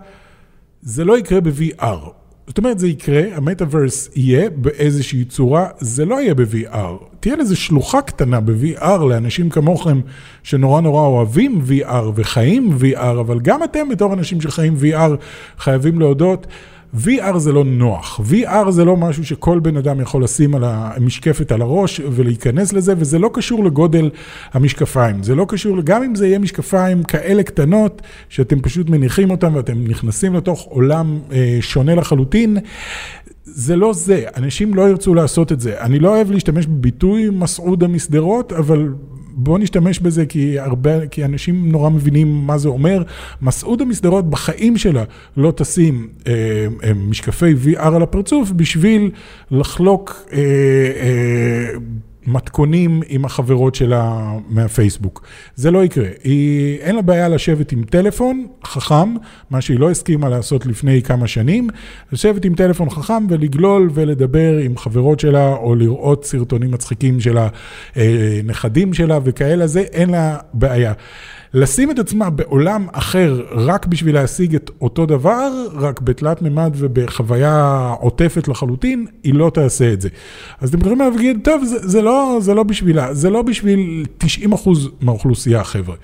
זה 0.82 1.04
לא 1.04 1.18
יקרה 1.18 1.40
ב-VR. 1.40 2.23
זאת 2.46 2.59
אומרת, 2.59 2.78
זה 2.78 2.88
יקרה, 2.88 3.22
המטאוורס 3.35 4.09
יהיה 4.16 4.50
באיזושהי 4.50 5.24
צורה, 5.24 5.66
זה 5.78 6.04
לא 6.04 6.20
יהיה 6.20 6.35
ב-VR. 6.35 7.04
תהיה 7.20 7.37
לזה 7.37 7.57
שלוחה 7.57 8.02
קטנה 8.02 8.40
ב-VR 8.40 9.04
לאנשים 9.09 9.50
כמוכם 9.50 10.00
שנורא 10.42 10.80
נורא 10.80 11.07
אוהבים 11.07 11.62
VR 11.68 12.04
וחיים 12.14 12.76
VR, 12.80 13.20
אבל 13.20 13.40
גם 13.40 13.64
אתם 13.64 13.88
בתור 13.88 14.12
אנשים 14.12 14.40
שחיים 14.40 14.76
VR 14.83 15.16
חייבים 15.59 15.98
להודות. 15.98 16.46
VR 16.96 17.38
זה 17.38 17.52
לא 17.52 17.64
נוח, 17.64 18.20
VR 18.30 18.70
זה 18.70 18.85
לא 18.85 18.96
משהו 18.96 19.24
שכל 19.24 19.61
בן 19.61 19.76
אדם 19.76 20.00
יכול 20.00 20.24
לשים 20.24 20.54
על 20.54 20.64
המשקפת 20.64 21.52
על 21.52 21.62
הראש 21.62 22.00
ולהיכנס 22.11 22.72
לזה, 22.72 22.94
וזה 22.98 23.18
לא 23.18 23.30
קשור 23.33 23.64
לגודל 23.64 24.11
המשקפיים, 24.52 25.22
זה 25.22 25.35
לא 25.35 25.46
קשור, 25.48 25.80
גם 25.85 26.02
אם 26.02 26.14
זה 26.14 26.26
יהיה 26.26 26.38
משקפיים 26.38 27.02
כאלה 27.02 27.42
קטנות, 27.42 28.02
שאתם 28.28 28.61
פשוט 28.61 28.90
מניחים 28.90 29.30
אותם 29.30 29.54
ואתם 29.54 29.85
נכנסים 29.87 30.35
לתוך 30.35 30.62
עולם 30.62 31.18
אה, 31.33 31.59
שונה 31.61 31.94
לחלוטין, 31.94 32.57
זה 33.44 33.76
לא 33.76 33.92
זה, 33.92 34.24
אנשים 34.37 34.74
לא 34.74 34.88
ירצו 34.88 35.14
לעשות 35.14 35.52
את 35.52 35.61
זה. 35.61 35.80
אני 35.80 35.98
לא 35.98 36.09
אוהב 36.09 36.30
להשתמש 36.30 36.66
בביטוי 36.66 37.30
מסעודה 37.30 37.88
משדרות, 37.88 38.52
אבל 38.52 38.88
בואו 39.37 39.59
נשתמש 39.59 39.99
בזה 39.99 40.27
כי 40.27 40.59
הרבה, 40.59 41.07
כי 41.07 41.25
אנשים 41.25 41.73
נורא 41.73 41.90
מבינים 41.90 42.47
מה 42.47 42.59
זה 42.59 42.68
אומר. 42.68 43.03
מסעודה 43.42 43.85
משדרות 43.85 44.31
בחיים 44.31 44.77
שלה 44.77 45.05
לא 45.37 45.53
תשים 45.57 46.09
אה, 46.27 46.33
אה, 46.85 46.94
משקפי 46.94 47.55
VR 47.64 47.81
על 47.81 48.03
הפרצוף 48.03 48.51
בשביל 48.51 49.11
לחלוק 49.51 50.27
אה, 50.33 50.38
אה, 50.38 51.79
מתכונים 52.26 53.02
עם 53.08 53.24
החברות 53.24 53.74
שלה 53.74 54.32
מהפייסבוק. 54.48 55.26
זה 55.54 55.70
לא 55.70 55.84
יקרה. 55.84 56.08
היא, 56.24 56.78
אין 56.78 56.96
לה 56.96 57.02
בעיה 57.02 57.28
לשבת 57.28 57.72
עם 57.72 57.82
טלפון 57.84 58.46
חכם, 58.64 59.14
מה 59.50 59.60
שהיא 59.60 59.78
לא 59.78 59.90
הסכימה 59.90 60.28
לעשות 60.28 60.66
לפני 60.66 61.02
כמה 61.02 61.26
שנים, 61.26 61.68
לשבת 62.12 62.44
עם 62.44 62.54
טלפון 62.54 62.90
חכם 62.90 63.26
ולגלול 63.28 63.90
ולדבר 63.94 64.56
עם 64.58 64.76
חברות 64.76 65.20
שלה, 65.20 65.52
או 65.52 65.74
לראות 65.74 66.24
סרטונים 66.24 66.70
מצחיקים 66.70 67.20
של 67.20 67.38
הנכדים 67.96 68.88
אה, 68.88 68.94
שלה 68.94 69.18
וכאלה, 69.24 69.66
זה 69.66 69.80
אין 69.80 70.10
לה 70.10 70.37
בעיה. 70.54 70.92
לשים 71.55 71.90
את 71.90 71.99
עצמה 71.99 72.31
בעולם 72.31 72.87
אחר 72.93 73.43
רק 73.51 73.87
בשביל 73.87 74.14
להשיג 74.14 74.55
את 74.55 74.71
אותו 74.81 75.07
דבר, 75.07 75.67
רק 75.75 76.01
בתלת 76.01 76.43
מימד 76.43 76.73
ובחוויה 76.77 77.95
עוטפת 78.01 78.49
לחלוטין, 78.49 79.07
היא 79.23 79.35
לא 79.35 79.51
תעשה 79.55 79.93
את 79.93 80.01
זה. 80.01 80.09
אז 80.61 80.69
אתם 80.69 80.79
יכולים 80.79 80.99
להגיד, 80.99 81.38
טוב, 81.45 81.64
זה, 81.64 81.88
זה, 81.88 82.03
לא, 82.03 82.38
זה 82.40 82.55
לא 82.55 82.62
בשבילה, 82.62 83.14
זה 83.14 83.31
לא 83.31 83.43
בשביל 83.43 84.05
90% 84.25 84.25
מהאוכלוסייה, 85.01 85.64
חבר'ה. 85.64 85.95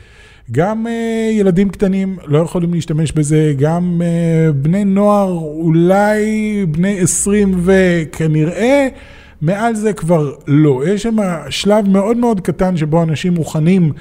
גם 0.53 0.87
uh, 0.87 0.91
ילדים 1.33 1.71
קטנים 1.71 2.17
לא 2.27 2.39
יכולים 2.39 2.75
להשתמש 2.75 3.13
בזה, 3.13 3.53
גם 3.59 4.01
uh, 4.01 4.53
בני 4.53 4.85
נוער, 4.85 5.33
אולי 5.39 6.27
בני 6.71 7.01
20 7.01 7.61
וכנראה, 7.65 8.89
מעל 9.41 9.75
זה 9.75 9.93
כבר 9.93 10.33
לא. 10.47 10.83
יש 10.87 11.03
שם 11.03 11.17
שלב 11.49 11.89
מאוד 11.89 12.17
מאוד 12.17 12.41
קטן 12.41 12.77
שבו 12.77 13.03
אנשים 13.03 13.35
מוכנים 13.35 13.93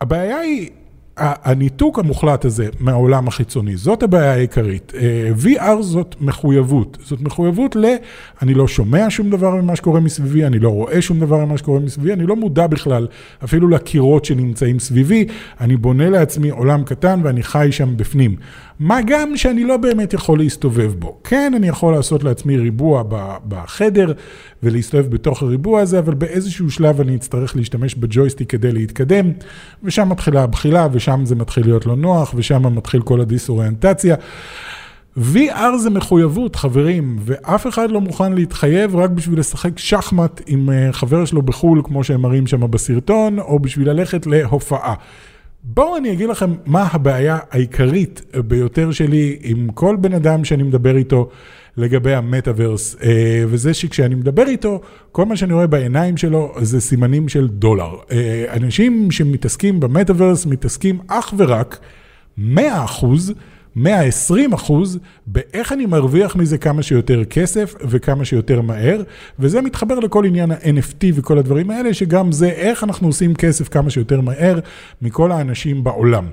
הבעיה 0.00 0.38
היא 0.38 0.70
הניתוק 1.16 1.98
המוחלט 1.98 2.44
הזה 2.44 2.68
מהעולם 2.80 3.28
החיצוני, 3.28 3.76
זאת 3.76 4.02
הבעיה 4.02 4.32
העיקרית. 4.32 4.92
אה, 4.94 5.30
VR 5.42 5.82
זאת 5.82 6.16
מחויבות, 6.20 6.98
זאת 7.04 7.20
מחויבות 7.20 7.76
ל... 7.76 7.84
אני 8.42 8.54
לא 8.54 8.68
שומע 8.68 9.06
שום 9.08 9.30
דבר 9.30 9.54
ממה 9.54 9.76
שקורה 9.76 10.00
מסביבי, 10.00 10.46
אני 10.46 10.58
לא 10.58 10.68
רואה 10.68 11.02
שום 11.02 11.20
דבר 11.20 11.44
ממה 11.44 11.58
שקורה 11.58 11.80
מסביבי, 11.80 12.12
אני 12.12 12.26
לא 12.26 12.36
מודע 12.36 12.66
בכלל 12.66 13.06
אפילו 13.44 13.68
לקירות 13.68 14.24
שנמצאים 14.24 14.78
סביבי, 14.78 15.26
אני 15.60 15.76
בונה 15.76 16.10
לעצמי 16.10 16.50
עולם 16.50 16.84
קטן 16.84 17.20
ואני 17.22 17.42
חי 17.42 17.68
שם 17.70 17.96
בפנים. 17.96 18.36
מה 18.80 18.98
גם 19.06 19.36
שאני 19.36 19.64
לא 19.64 19.76
באמת 19.76 20.12
יכול 20.12 20.38
להסתובב 20.38 20.94
בו. 20.98 21.18
כן, 21.24 21.52
אני 21.56 21.68
יכול 21.68 21.94
לעשות 21.94 22.24
לעצמי 22.24 22.56
ריבוע 22.56 23.02
בחדר 23.48 24.12
ולהסתובב 24.62 25.10
בתוך 25.10 25.42
הריבוע 25.42 25.80
הזה, 25.80 25.98
אבל 25.98 26.14
באיזשהו 26.14 26.70
שלב 26.70 27.00
אני 27.00 27.16
אצטרך 27.16 27.56
להשתמש 27.56 27.94
בג'ויסטיק 27.94 28.50
כדי 28.50 28.72
להתקדם, 28.72 29.32
ושם 29.84 30.08
מתחילה 30.08 30.42
הבחילה, 30.42 30.88
ושם 30.92 31.20
זה 31.24 31.34
מתחיל 31.34 31.64
להיות 31.66 31.86
לא 31.86 31.96
נוח, 31.96 32.34
ושם 32.36 32.76
מתחיל 32.76 33.02
כל 33.02 33.20
הדיסאוריינטציה. 33.20 34.16
VR 35.18 35.76
זה 35.78 35.90
מחויבות, 35.90 36.56
חברים, 36.56 37.16
ואף 37.20 37.66
אחד 37.66 37.90
לא 37.90 38.00
מוכן 38.00 38.32
להתחייב 38.32 38.96
רק 38.96 39.10
בשביל 39.10 39.38
לשחק 39.38 39.78
שחמט 39.78 40.40
עם 40.46 40.70
אה, 40.70 40.92
חבר 40.92 41.24
שלו 41.24 41.42
בחו"ל, 41.42 41.82
כמו 41.84 42.04
שהם 42.04 42.22
מראים 42.22 42.46
שם 42.46 42.70
בסרטון, 42.70 43.38
או 43.38 43.58
בשביל 43.58 43.90
ללכת 43.90 44.26
להופעה. 44.26 44.94
בואו 45.68 45.96
אני 45.96 46.12
אגיד 46.12 46.28
לכם 46.28 46.54
מה 46.66 46.88
הבעיה 46.92 47.38
העיקרית 47.50 48.22
ביותר 48.48 48.92
שלי 48.92 49.38
עם 49.42 49.68
כל 49.74 49.96
בן 50.00 50.14
אדם 50.14 50.44
שאני 50.44 50.62
מדבר 50.62 50.96
איתו 50.96 51.28
לגבי 51.76 52.14
המטאוורס, 52.14 52.96
אה, 53.02 53.44
וזה 53.48 53.74
שכשאני 53.74 54.14
מדבר 54.14 54.46
איתו, 54.46 54.80
כל 55.12 55.24
מה 55.24 55.36
שאני 55.36 55.52
רואה 55.52 55.66
בעיניים 55.66 56.16
שלו 56.16 56.54
זה 56.60 56.80
סימנים 56.80 57.28
של 57.28 57.48
דולר. 57.48 57.94
אה, 58.12 58.44
אנשים 58.56 59.10
שמתעסקים 59.10 59.80
במטאוורס 59.80 60.46
מתעסקים 60.46 60.98
אך 61.06 61.34
ורק 61.36 61.78
100 62.38 62.84
אחוז 62.84 63.34
120 63.76 64.52
אחוז 64.52 64.98
באיך 65.26 65.72
אני 65.72 65.86
מרוויח 65.86 66.36
מזה 66.36 66.58
כמה 66.58 66.82
שיותר 66.82 67.24
כסף 67.24 67.74
וכמה 67.80 68.24
שיותר 68.24 68.60
מהר, 68.60 69.02
וזה 69.38 69.62
מתחבר 69.62 69.98
לכל 69.98 70.24
עניין 70.24 70.50
ה-NFT 70.50 71.04
וכל 71.14 71.38
הדברים 71.38 71.70
האלה, 71.70 71.94
שגם 71.94 72.32
זה 72.32 72.48
איך 72.48 72.84
אנחנו 72.84 73.08
עושים 73.08 73.34
כסף 73.34 73.68
כמה 73.68 73.90
שיותר 73.90 74.20
מהר 74.20 74.58
מכל 75.02 75.32
האנשים 75.32 75.84
בעולם. 75.84 76.26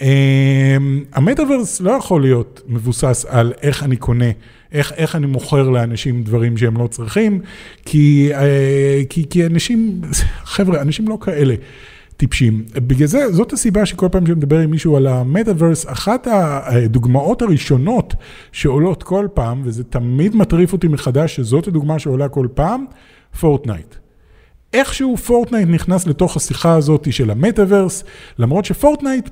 אמ, 0.00 1.04
המטאוורס 1.12 1.80
לא 1.80 1.90
יכול 1.90 2.22
להיות 2.22 2.62
מבוסס 2.68 3.26
על 3.28 3.52
איך 3.62 3.82
אני 3.82 3.96
קונה, 3.96 4.30
איך, 4.72 4.92
איך 4.96 5.16
אני 5.16 5.26
מוכר 5.26 5.68
לאנשים 5.68 6.22
דברים 6.22 6.56
שהם 6.56 6.76
לא 6.76 6.86
צריכים, 6.86 7.40
כי, 7.84 8.30
אה, 8.34 9.02
כי, 9.08 9.28
כי 9.30 9.46
אנשים, 9.46 10.00
חבר'ה, 10.44 10.82
אנשים 10.82 11.08
לא 11.08 11.18
כאלה. 11.20 11.54
טיפשים. 12.22 12.64
בגלל 12.74 13.06
זה, 13.06 13.32
זאת 13.32 13.52
הסיבה 13.52 13.86
שכל 13.86 14.08
פעם 14.12 14.26
שאני 14.26 14.36
מדבר 14.36 14.58
עם 14.58 14.70
מישהו 14.70 14.96
על 14.96 15.06
המטאוורס, 15.06 15.86
אחת 15.88 16.26
הדוגמאות 16.30 17.42
הראשונות 17.42 18.14
שעולות 18.52 19.02
כל 19.02 19.28
פעם, 19.34 19.62
וזה 19.64 19.84
תמיד 19.84 20.36
מטריף 20.36 20.72
אותי 20.72 20.88
מחדש, 20.88 21.36
שזאת 21.36 21.68
הדוגמה 21.68 21.98
שעולה 21.98 22.28
כל 22.28 22.46
פעם, 22.54 22.84
פורטנייט. 23.40 23.94
איכשהו 24.72 25.16
פורטנייט 25.16 25.68
נכנס 25.68 26.06
לתוך 26.06 26.36
השיחה 26.36 26.74
הזאת 26.74 27.12
של 27.12 27.30
המטאוורס, 27.30 28.04
למרות 28.38 28.64
שפורטנייט 28.64 29.28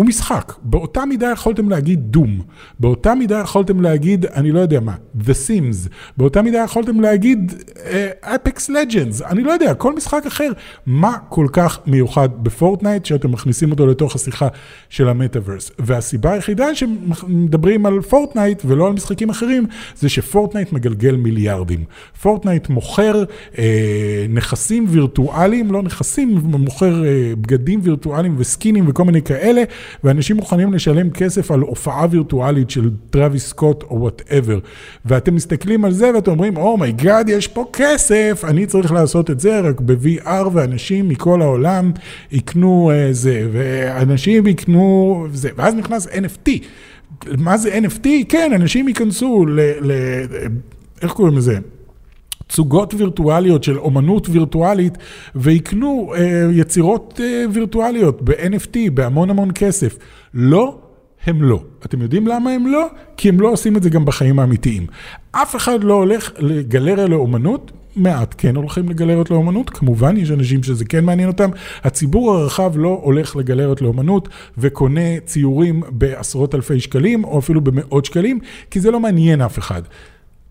הוא 0.00 0.06
משחק. 0.06 0.52
באותה 0.62 1.04
מידה 1.04 1.30
יכולתם 1.32 1.68
להגיד 1.68 2.00
Doom, 2.02 2.40
באותה 2.80 3.14
מידה 3.14 3.38
יכולתם 3.38 3.80
להגיד, 3.80 4.26
אני 4.26 4.52
לא 4.52 4.60
יודע 4.60 4.80
מה, 4.80 4.94
The 5.20 5.30
Sims, 5.46 5.88
באותה 6.16 6.42
מידה 6.42 6.58
יכולתם 6.58 7.00
להגיד 7.00 7.52
אה, 7.68 8.26
Apex 8.26 8.68
Legends, 8.68 9.26
אני 9.26 9.42
לא 9.42 9.52
יודע, 9.52 9.74
כל 9.74 9.94
משחק 9.94 10.26
אחר. 10.26 10.52
מה 10.86 11.16
כל 11.28 11.46
כך 11.52 11.78
מיוחד 11.86 12.28
בפורטנייט 12.42 13.04
שאתם 13.04 13.32
מכניסים 13.32 13.70
אותו 13.70 13.86
לתוך 13.86 14.14
השיחה 14.14 14.48
של 14.88 15.08
המטאוורס? 15.08 15.70
והסיבה 15.78 16.32
היחידה 16.32 16.74
שמדברים 16.74 17.86
על 17.86 18.00
פורטנייט 18.00 18.62
ולא 18.64 18.86
על 18.86 18.92
משחקים 18.92 19.30
אחרים, 19.30 19.66
זה 19.96 20.08
שפורטנייט 20.08 20.72
מגלגל 20.72 21.16
מיליארדים. 21.16 21.84
פורטנייט 22.22 22.68
מוכר 22.68 23.24
אה, 23.58 24.26
נכסים 24.28 24.86
וירטואליים, 24.88 25.72
לא 25.72 25.82
נכסים, 25.82 26.40
מוכר 26.44 27.04
אה, 27.04 27.32
בגדים 27.40 27.80
וירטואליים 27.82 28.34
וסקינים 28.38 28.84
וכל 28.88 29.04
מיני 29.04 29.22
כאלה. 29.22 29.62
ואנשים 30.04 30.36
מוכנים 30.36 30.72
לשלם 30.72 31.10
כסף 31.10 31.50
על 31.50 31.60
הופעה 31.60 32.06
וירטואלית 32.10 32.70
של 32.70 32.90
טראביס 33.10 33.48
סקוט 33.48 33.82
או 33.82 34.00
whatever. 34.00 34.58
ואתם 35.04 35.34
מסתכלים 35.34 35.84
על 35.84 35.92
זה 35.92 36.10
ואתם 36.14 36.30
אומרים, 36.30 36.56
oh 36.56 36.74
my 36.74 36.92
god, 36.92 37.28
oh 37.28 37.32
יש 37.32 37.48
פה 37.48 37.64
כסף, 37.72 38.44
אני 38.48 38.66
צריך 38.66 38.92
לעשות 38.92 39.30
את 39.30 39.40
זה 39.40 39.60
רק 39.60 39.80
ב-VR, 39.80 40.48
ואנשים 40.52 41.08
מכל 41.08 41.42
העולם 41.42 41.92
יקנו 42.32 42.90
אה, 42.90 43.12
זה, 43.12 43.48
ואנשים 43.52 44.46
יקנו 44.46 45.26
זה, 45.32 45.48
ואז 45.56 45.74
נכנס 45.74 46.06
NFT. 46.06 46.50
מה 47.38 47.56
זה 47.56 47.78
NFT? 47.78 48.08
כן, 48.28 48.50
אנשים 48.54 48.88
ייכנסו 48.88 49.46
ל... 49.46 49.60
ל 49.60 49.92
איך 51.02 51.12
קוראים 51.12 51.36
לזה? 51.36 51.58
תצוגות 52.50 52.94
וירטואליות 52.94 53.64
של 53.64 53.78
אומנות 53.78 54.28
וירטואלית 54.28 54.98
ויקנו 55.34 56.12
אה, 56.16 56.48
יצירות 56.52 57.20
אה, 57.22 57.44
וירטואליות 57.52 58.22
ב-NFT 58.22 58.76
בהמון 58.94 59.30
המון 59.30 59.50
כסף. 59.54 59.98
לא, 60.34 60.78
הם 61.24 61.42
לא. 61.42 61.62
אתם 61.86 62.02
יודעים 62.02 62.26
למה 62.26 62.50
הם 62.50 62.66
לא? 62.66 62.86
כי 63.16 63.28
הם 63.28 63.40
לא 63.40 63.48
עושים 63.48 63.76
את 63.76 63.82
זה 63.82 63.90
גם 63.90 64.04
בחיים 64.04 64.38
האמיתיים. 64.38 64.86
אף 65.30 65.56
אחד 65.56 65.84
לא 65.84 65.94
הולך 65.94 66.30
לגלריה 66.38 67.06
לאומנות, 67.06 67.72
מעט 67.96 68.34
כן 68.38 68.56
הולכים 68.56 68.88
לגלריות 68.88 69.30
לאומנות, 69.30 69.70
כמובן 69.70 70.16
יש 70.16 70.30
אנשים 70.30 70.62
שזה 70.62 70.84
כן 70.84 71.04
מעניין 71.04 71.28
אותם. 71.28 71.50
הציבור 71.84 72.34
הרחב 72.34 72.72
לא 72.76 73.00
הולך 73.02 73.36
לגלריות 73.36 73.82
לאומנות 73.82 74.28
וקונה 74.58 75.20
ציורים 75.24 75.82
בעשרות 75.90 76.54
אלפי 76.54 76.80
שקלים 76.80 77.24
או 77.24 77.38
אפילו 77.38 77.60
במאות 77.60 78.04
שקלים, 78.04 78.38
כי 78.70 78.80
זה 78.80 78.90
לא 78.90 79.00
מעניין 79.00 79.40
אף 79.40 79.58
אחד. 79.58 79.82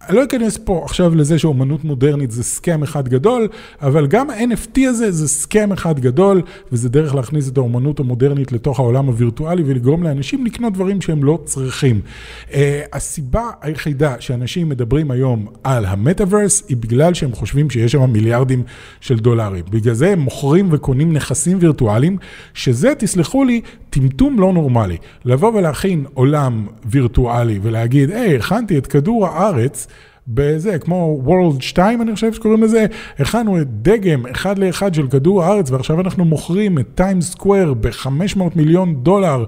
אני 0.07 0.15
לא 0.15 0.23
אכנס 0.23 0.57
פה 0.57 0.81
עכשיו 0.85 1.15
לזה 1.15 1.39
שאומנות 1.39 1.83
מודרנית 1.83 2.31
זה 2.31 2.43
סכם 2.43 2.83
אחד 2.83 3.07
גדול, 3.07 3.47
אבל 3.81 4.07
גם 4.07 4.29
ה-NFT 4.29 4.79
הזה 4.87 5.11
זה 5.11 5.27
סכם 5.27 5.71
אחד 5.71 5.99
גדול, 5.99 6.41
וזה 6.71 6.89
דרך 6.89 7.15
להכניס 7.15 7.49
את 7.49 7.57
האומנות 7.57 7.99
המודרנית 7.99 8.51
לתוך 8.51 8.79
העולם 8.79 9.07
הווירטואלי 9.07 9.63
ולגרום 9.65 10.03
לאנשים 10.03 10.45
לקנות 10.45 10.73
דברים 10.73 11.01
שהם 11.01 11.23
לא 11.23 11.39
צריכים. 11.45 12.01
Uh, 12.49 12.53
הסיבה 12.93 13.49
היחידה 13.61 14.15
שאנשים 14.19 14.69
מדברים 14.69 15.11
היום 15.11 15.47
על 15.63 15.85
המטאוורס 15.85 16.63
היא 16.69 16.77
בגלל 16.77 17.13
שהם 17.13 17.31
חושבים 17.31 17.69
שיש 17.69 17.91
שם 17.91 18.09
מיליארדים 18.09 18.63
של 19.01 19.19
דולרים. 19.19 19.65
בגלל 19.69 19.93
זה 19.93 20.09
הם 20.09 20.19
מוכרים 20.19 20.67
וקונים 20.71 21.13
נכסים 21.13 21.57
וירטואליים, 21.61 22.17
שזה, 22.53 22.93
תסלחו 22.97 23.43
לי, 23.43 23.61
טמטום 23.89 24.39
לא 24.39 24.53
נורמלי. 24.53 24.97
לבוא 25.25 25.51
ולהכין 25.53 26.05
עולם 26.13 26.67
וירטואלי 26.85 27.59
ולהגיד, 27.61 28.11
היי, 28.11 28.35
הכנתי 28.35 28.77
את 28.77 28.87
כדור 28.87 29.27
הארץ, 29.27 29.87
בזה, 30.29 30.79
כמו 30.79 31.21
World 31.25 31.61
2 31.61 32.01
אני 32.01 32.13
חושב 32.15 32.33
שקוראים 32.33 32.63
לזה, 32.63 32.85
הכנו 33.19 33.61
את 33.61 33.67
דגם 33.81 34.25
אחד 34.25 34.59
לאחד 34.59 34.93
של 34.93 35.07
כדור 35.07 35.43
הארץ 35.43 35.71
ועכשיו 35.71 36.01
אנחנו 36.01 36.25
מוכרים 36.25 36.79
את 36.79 36.85
טיים 36.95 37.21
סקוואר 37.21 37.73
ב-500 37.73 38.41
מיליון 38.55 38.95
דולר 39.03 39.45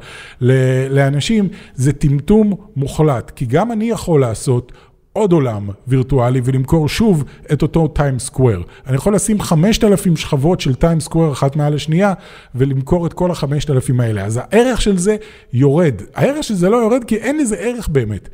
לאנשים, 0.89 1.47
זה 1.75 1.93
טמטום 1.93 2.54
מוחלט, 2.75 3.32
כי 3.36 3.45
גם 3.45 3.71
אני 3.71 3.89
יכול 3.89 4.21
לעשות 4.21 4.71
עוד 5.13 5.32
עולם 5.32 5.69
וירטואלי 5.88 6.41
ולמכור 6.43 6.89
שוב 6.89 7.24
את 7.54 7.62
אותו 7.62 7.88
טיים 7.88 8.19
סקוואר. 8.19 8.62
אני 8.88 8.95
יכול 8.95 9.15
לשים 9.15 9.41
5,000 9.41 10.15
שכבות 10.15 10.62
של 10.62 10.76
טיים 10.76 11.00
סקוואר 11.00 11.32
אחת 11.32 11.56
מעל 11.56 11.74
השנייה 11.74 12.13
ולמכור 12.56 13.08
את 13.08 13.13
כל 13.13 13.32
ה-5,000 13.32 14.02
האלה. 14.02 14.26
אז 14.26 14.39
הערך 14.43 14.82
של 14.82 14.97
זה 14.97 15.15
יורד. 15.54 16.02
הערך 16.15 16.43
של 16.43 16.56
זה 16.56 16.69
לא 16.69 16.78
יורד 16.78 17.04
כי 17.04 17.15
אין 17.15 17.38
לזה 17.38 17.56
ערך 17.56 17.88
באמת. 17.88 18.30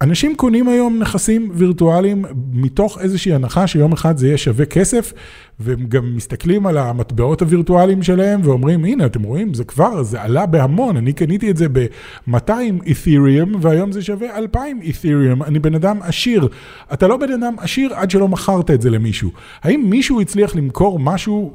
אנשים 0.00 0.36
קונים 0.36 0.68
היום 0.68 0.98
נכסים 0.98 1.50
וירטואליים 1.54 2.24
מתוך 2.52 2.98
איזושהי 3.00 3.34
הנחה 3.34 3.66
שיום 3.66 3.92
אחד 3.92 4.16
זה 4.16 4.26
יהיה 4.26 4.38
שווה 4.38 4.66
כסף, 4.66 5.12
והם 5.60 5.86
גם 5.88 6.16
מסתכלים 6.16 6.66
על 6.66 6.78
המטבעות 6.78 7.42
הווירטואליים 7.42 8.02
שלהם 8.02 8.40
ואומרים, 8.44 8.84
הנה, 8.84 9.06
אתם 9.06 9.22
רואים, 9.22 9.54
זה 9.54 9.64
כבר, 9.64 10.02
זה 10.02 10.22
עלה 10.22 10.46
בהמון, 10.46 10.96
אני 10.96 11.12
קניתי 11.12 11.50
את 11.50 11.56
זה 11.56 11.66
ב-200 11.72 12.50
אית'ריום, 12.86 13.52
והיום 13.60 13.92
זה 13.92 14.02
שווה 14.02 14.38
2,000 14.38 14.80
אית'ריום, 14.82 15.42
אני 15.42 15.58
בן 15.58 15.74
אדם 15.74 15.98
עשיר. 16.02 16.48
אתה 16.92 17.06
לא 17.06 17.16
בן 17.16 17.32
אדם 17.32 17.54
עשיר 17.58 17.94
עד 17.94 18.10
שלא 18.10 18.28
מכרת 18.28 18.70
את 18.70 18.82
זה 18.82 18.90
למישהו. 18.90 19.30
האם 19.62 19.86
מישהו 19.90 20.20
הצליח 20.20 20.56
למכור 20.56 20.98
משהו 20.98 21.52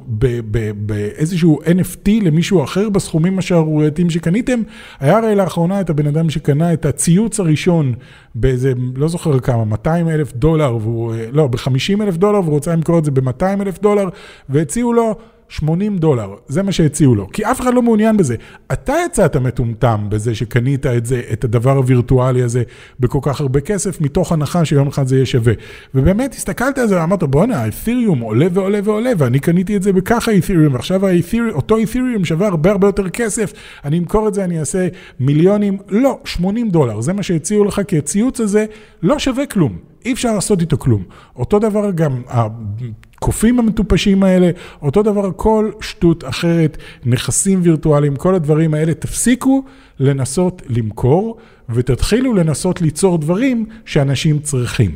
באיזשהו 0.86 1.60
NFT 1.64 2.24
למישהו 2.24 2.64
אחר 2.64 2.88
בסכומים 2.88 3.38
השערורייתיים 3.38 4.10
שקניתם? 4.10 4.62
היה 5.00 5.18
הרי 5.18 5.34
לאחרונה 5.34 5.80
את 5.80 5.90
הבן 5.90 6.06
אדם 6.06 6.30
שקנה 6.30 6.72
את 6.72 6.86
הציוץ 6.86 7.40
הראשון 7.40 7.94
באיזה, 8.34 8.72
לא 8.96 9.08
זוכר 9.08 9.38
כמה, 9.38 9.64
200 9.64 10.08
אלף 10.08 10.32
דולר, 10.32 10.76
והוא, 10.80 11.14
לא, 11.32 11.46
ב-50 11.46 12.02
אלף 12.02 12.16
דולר, 12.16 12.40
והוא 12.40 12.54
רוצה 12.54 12.72
למכור 12.72 12.98
את 12.98 13.04
זה 13.04 13.10
ב-200 13.10 13.60
אלף 13.60 13.78
דולר, 13.78 13.93
והציעו 14.48 14.92
לו 14.92 15.14
80 15.48 15.98
דולר, 15.98 16.34
זה 16.48 16.62
מה 16.62 16.72
שהציעו 16.72 17.14
לו, 17.14 17.28
כי 17.32 17.44
אף 17.44 17.60
אחד 17.60 17.74
לא 17.74 17.82
מעוניין 17.82 18.16
בזה. 18.16 18.36
אתה 18.72 18.94
יצאת 19.06 19.36
מטומטם 19.36 20.06
בזה 20.08 20.34
שקנית 20.34 20.86
את 20.86 21.06
זה, 21.06 21.22
את 21.32 21.44
הדבר 21.44 21.70
הווירטואלי 21.70 22.42
הזה, 22.42 22.62
בכל 23.00 23.18
כך 23.22 23.40
הרבה 23.40 23.60
כסף, 23.60 24.00
מתוך 24.00 24.32
הנחה 24.32 24.64
שיום 24.64 24.88
אחד 24.88 25.06
זה 25.06 25.16
יהיה 25.16 25.26
שווה. 25.26 25.52
ובאמת 25.94 26.34
הסתכלת 26.34 26.78
על 26.78 26.88
זה 26.88 27.00
ואמרת, 27.00 27.22
בואנה, 27.22 27.62
האת'יריום 27.62 28.20
עולה 28.20 28.46
ועולה 28.52 28.80
ועולה, 28.84 29.10
ואני 29.18 29.38
קניתי 29.38 29.76
את 29.76 29.82
זה 29.82 29.92
בככה 29.92 30.36
את'יריום, 30.38 30.74
ועכשיו 30.74 31.06
האת'יריום, 31.06 31.50
אותו 31.50 31.76
את'יריום 31.82 32.24
שווה 32.24 32.46
הרבה 32.46 32.70
הרבה 32.70 32.88
יותר 32.88 33.08
כסף, 33.08 33.52
אני 33.84 33.98
אמכור 33.98 34.28
את 34.28 34.34
זה, 34.34 34.44
אני 34.44 34.60
אעשה 34.60 34.88
מיליונים, 35.20 35.78
לא, 35.88 36.18
80 36.24 36.70
דולר, 36.70 37.00
זה 37.00 37.12
מה 37.12 37.22
שהציעו 37.22 37.64
לך, 37.64 37.80
כי 37.88 37.98
הציוץ 37.98 38.40
הזה 38.40 38.64
לא 39.02 39.18
שווה 39.18 39.46
כלום. 39.46 39.78
אי 40.04 40.12
אפשר 40.12 40.34
לעשות 40.34 40.60
איתו 40.60 40.78
כלום. 40.78 41.02
אותו 41.36 41.58
דבר 41.58 41.90
גם 41.90 42.22
הקופים 43.24 43.58
המטופשים 43.58 44.22
האלה, 44.22 44.50
אותו 44.82 45.02
דבר 45.02 45.30
כל 45.36 45.70
שטות 45.80 46.24
אחרת, 46.24 46.78
נכסים 47.04 47.60
וירטואליים, 47.62 48.16
כל 48.16 48.34
הדברים 48.34 48.74
האלה, 48.74 48.94
תפסיקו 48.94 49.64
לנסות 50.00 50.62
למכור 50.68 51.36
ותתחילו 51.68 52.34
לנסות 52.34 52.80
ליצור 52.80 53.18
דברים 53.18 53.66
שאנשים 53.84 54.38
צריכים. 54.38 54.90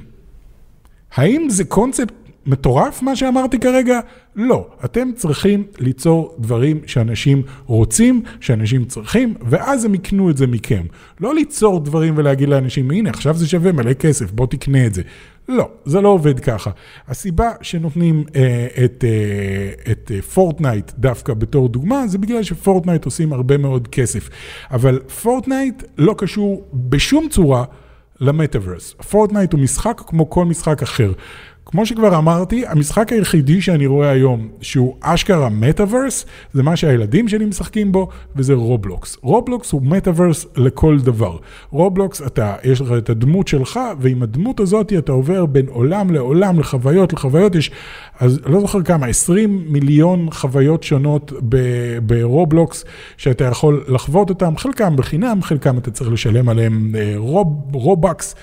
האם 1.14 1.46
זה 1.50 1.64
קונספט 1.64 2.12
מטורף 2.48 3.02
מה 3.02 3.16
שאמרתי 3.16 3.58
כרגע? 3.58 4.00
לא. 4.36 4.66
אתם 4.84 5.08
צריכים 5.14 5.64
ליצור 5.78 6.36
דברים 6.38 6.80
שאנשים 6.86 7.42
רוצים, 7.66 8.22
שאנשים 8.40 8.84
צריכים, 8.84 9.34
ואז 9.42 9.84
הם 9.84 9.94
יקנו 9.94 10.30
את 10.30 10.36
זה 10.36 10.46
מכם. 10.46 10.86
לא 11.20 11.34
ליצור 11.34 11.80
דברים 11.80 12.14
ולהגיד 12.16 12.48
לאנשים, 12.48 12.90
הנה, 12.90 13.10
עכשיו 13.10 13.34
זה 13.34 13.48
שווה 13.48 13.72
מלא 13.72 13.92
כסף, 13.92 14.30
בוא 14.30 14.46
תקנה 14.46 14.86
את 14.86 14.94
זה. 14.94 15.02
לא, 15.48 15.68
זה 15.84 16.00
לא 16.00 16.08
עובד 16.08 16.40
ככה. 16.40 16.70
הסיבה 17.08 17.50
שנותנים 17.62 18.24
אה, 18.36 18.66
את, 18.84 19.04
אה, 19.04 19.92
את 19.92 20.12
אה, 20.14 20.22
פורטנייט 20.22 20.92
דווקא 20.98 21.34
בתור 21.34 21.68
דוגמה, 21.68 22.06
זה 22.06 22.18
בגלל 22.18 22.42
שפורטנייט 22.42 23.04
עושים 23.04 23.32
הרבה 23.32 23.58
מאוד 23.58 23.88
כסף. 23.88 24.28
אבל 24.70 24.98
פורטנייט 25.22 25.82
לא 25.98 26.14
קשור 26.18 26.68
בשום 26.74 27.28
צורה 27.30 27.64
למטאוורס. 28.20 28.94
פורטנייט 29.10 29.52
הוא 29.52 29.60
משחק 29.60 30.02
כמו 30.06 30.30
כל 30.30 30.44
משחק 30.44 30.82
אחר. 30.82 31.12
כמו 31.70 31.86
שכבר 31.86 32.18
אמרתי, 32.18 32.66
המשחק 32.66 33.12
היחידי 33.12 33.60
שאני 33.60 33.86
רואה 33.86 34.10
היום 34.10 34.48
שהוא 34.60 34.96
אשכרה 35.00 35.48
מטאוורס, 35.48 36.26
זה 36.52 36.62
מה 36.62 36.76
שהילדים 36.76 37.28
שלי 37.28 37.44
משחקים 37.44 37.92
בו, 37.92 38.08
וזה 38.36 38.54
רובלוקס. 38.54 39.16
רובלוקס 39.22 39.72
הוא 39.72 39.82
מטאוורס 39.82 40.46
לכל 40.56 40.98
דבר. 41.00 41.36
רובלוקס, 41.70 42.22
אתה, 42.22 42.54
יש 42.64 42.80
לך 42.80 42.92
את 42.98 43.10
הדמות 43.10 43.48
שלך, 43.48 43.80
ועם 44.00 44.22
הדמות 44.22 44.60
הזאת 44.60 44.92
אתה 44.92 45.12
עובר 45.12 45.46
בין 45.46 45.66
עולם 45.68 46.10
לעולם, 46.10 46.60
לחוויות, 46.60 47.12
לחוויות 47.12 47.54
יש, 47.54 47.70
אז 48.18 48.40
לא 48.46 48.60
זוכר 48.60 48.82
כמה, 48.82 49.06
20 49.06 49.64
מיליון 49.66 50.28
חוויות 50.30 50.82
שונות 50.82 51.32
ברובלוקס, 52.02 52.84
שאתה 53.16 53.44
יכול 53.44 53.84
לחוות 53.88 54.30
אותם, 54.30 54.56
חלקם 54.56 54.96
בחינם, 54.96 55.42
חלקם 55.42 55.78
אתה 55.78 55.90
צריך 55.90 56.12
לשלם 56.12 56.48
עליהם 56.48 56.94
אה, 56.98 57.12
רוב, 57.16 57.70
רובקס. 57.72 58.34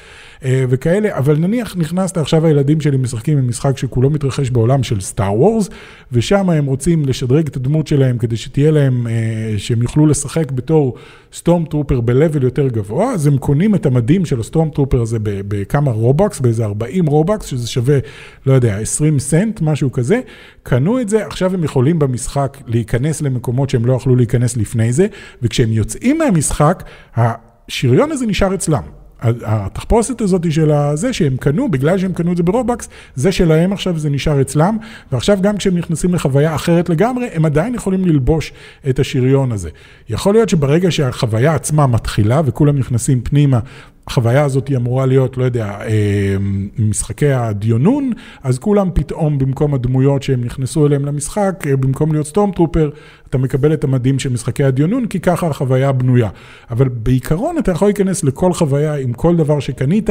אה, 0.46 0.66
וכאלה, 0.70 1.18
אבל 1.18 1.38
נניח 1.38 1.76
נכנסת 1.78 2.18
עכשיו 2.18 2.46
הילדים 2.46 2.82
שלי 2.82 2.98
משחקים 2.98 3.38
עם 3.38 3.48
משחק 3.48 3.78
שכולו 3.78 4.10
מתרחש 4.10 4.50
בעולם 4.50 4.84
של 4.84 5.02
Star 5.02 5.34
Wars, 5.34 5.70
ושם 6.12 6.50
הם 6.50 6.66
רוצים 6.66 7.06
לשדרג 7.06 7.48
את 7.48 7.56
הדמות 7.56 7.88
שלהם 7.88 8.18
כדי 8.18 8.38
שתהיה 8.38 8.72
להם, 8.72 9.08
אה, 9.08 9.54
שהם 9.58 9.82
יוכלו 9.82 10.06
לשחק 10.06 10.52
בתור 10.52 10.96
stormtrooper 11.34 12.02
ב-level 12.02 12.44
יותר 12.44 12.68
גבוה, 12.68 13.14
אז 13.14 13.28
הם 13.28 13.38
קונים 13.38 13.76
את 13.76 13.86
המדים 13.86 14.26
של 14.26 14.40
ה 14.40 14.70
stormtrooper 14.70 15.02
הזה 15.02 15.18
בכמה 15.22 15.92
רובקס, 15.92 16.40
באיזה 16.40 16.66
40 16.66 17.06
רובקס, 17.06 17.46
שזה 17.46 17.68
שווה, 17.68 17.98
לא 18.46 18.54
יודע, 18.54 18.78
20 18.78 19.20
סנט, 19.20 19.62
משהו 19.62 19.92
כזה, 19.92 20.20
קנו 20.64 21.02
את 21.02 21.10
זה, 21.10 21.26
עכשיו 21.26 21.54
הם 21.54 21.64
יכולים 21.64 22.00
במשחק 22.00 22.58
להיכנס 22.68 23.22
למקומות 23.22 23.70
שהם 23.70 23.86
לא 23.86 23.94
יכלו 23.94 24.16
להיכנס 24.16 24.58
לפני 24.58 24.94
זה, 24.94 25.08
וכשהם 25.42 25.72
יוצאים 25.72 26.18
מהמשחק, 26.18 26.84
השריון 27.16 28.12
הזה 28.12 28.26
נשאר 28.26 28.56
אצלם. 28.56 29.05
התחפושת 29.46 30.22
הזאת 30.22 30.52
של 30.52 30.72
הזה 30.72 31.14
שהם 31.14 31.38
קנו, 31.38 31.72
בגלל 31.72 31.98
שהם 31.98 32.14
קנו 32.14 32.32
את 32.32 32.38
זה 32.38 32.44
ברובקס, 32.44 32.90
זה 33.16 33.32
שלהם 33.32 33.74
עכשיו, 33.74 34.00
זה 34.00 34.10
נשאר 34.10 34.42
אצלם, 34.42 34.78
ועכשיו 35.12 35.38
גם 35.42 35.58
כשהם 35.58 35.78
נכנסים 35.78 36.14
לחוויה 36.14 36.56
אחרת 36.56 36.90
לגמרי, 36.90 37.28
הם 37.34 37.46
עדיין 37.46 37.76
יכולים 37.76 38.06
ללבוש 38.06 38.54
את 38.90 39.00
השריון 39.00 39.52
הזה. 39.52 39.70
יכול 40.10 40.34
להיות 40.34 40.50
שברגע 40.50 40.92
שהחוויה 40.92 41.56
עצמה 41.56 41.88
מתחילה 41.88 42.42
וכולם 42.46 42.78
נכנסים 42.78 43.22
פנימה, 43.22 43.60
החוויה 44.08 44.44
הזאת 44.44 44.68
היא 44.68 44.78
אמורה 44.78 45.06
להיות, 45.06 45.38
לא 45.38 45.44
יודע, 45.44 45.66
אה, 45.66 46.36
משחקי 46.80 47.32
הדיונון, 47.32 48.12
אז 48.44 48.60
כולם 48.60 48.90
פתאום 48.94 49.38
במקום 49.38 49.74
הדמויות 49.74 50.24
שהם 50.24 50.44
נכנסו 50.44 50.88
אליהם 50.88 51.06
למשחק, 51.06 51.64
אה, 51.68 51.76
במקום 51.76 52.12
להיות 52.12 52.28
סטורם 52.28 52.52
טרופר, 52.52 52.90
אתה 53.30 53.38
מקבל 53.38 53.74
את 53.74 53.84
המדים 53.84 54.20
של 54.20 54.30
משחקי 54.34 54.64
הדיונון, 54.64 55.06
כי 55.06 55.20
ככה 55.20 55.48
החוויה 55.48 55.92
בנויה. 55.92 56.30
אבל 56.72 56.90
בעיקרון 56.90 57.58
אתה 57.58 57.72
יכול 57.72 57.88
להיכנס 57.88 58.24
לכל 58.24 58.54
חוויה 58.54 58.96
עם 58.96 59.14
כל 59.14 59.36
דבר 59.36 59.60
שקנית, 59.60 60.10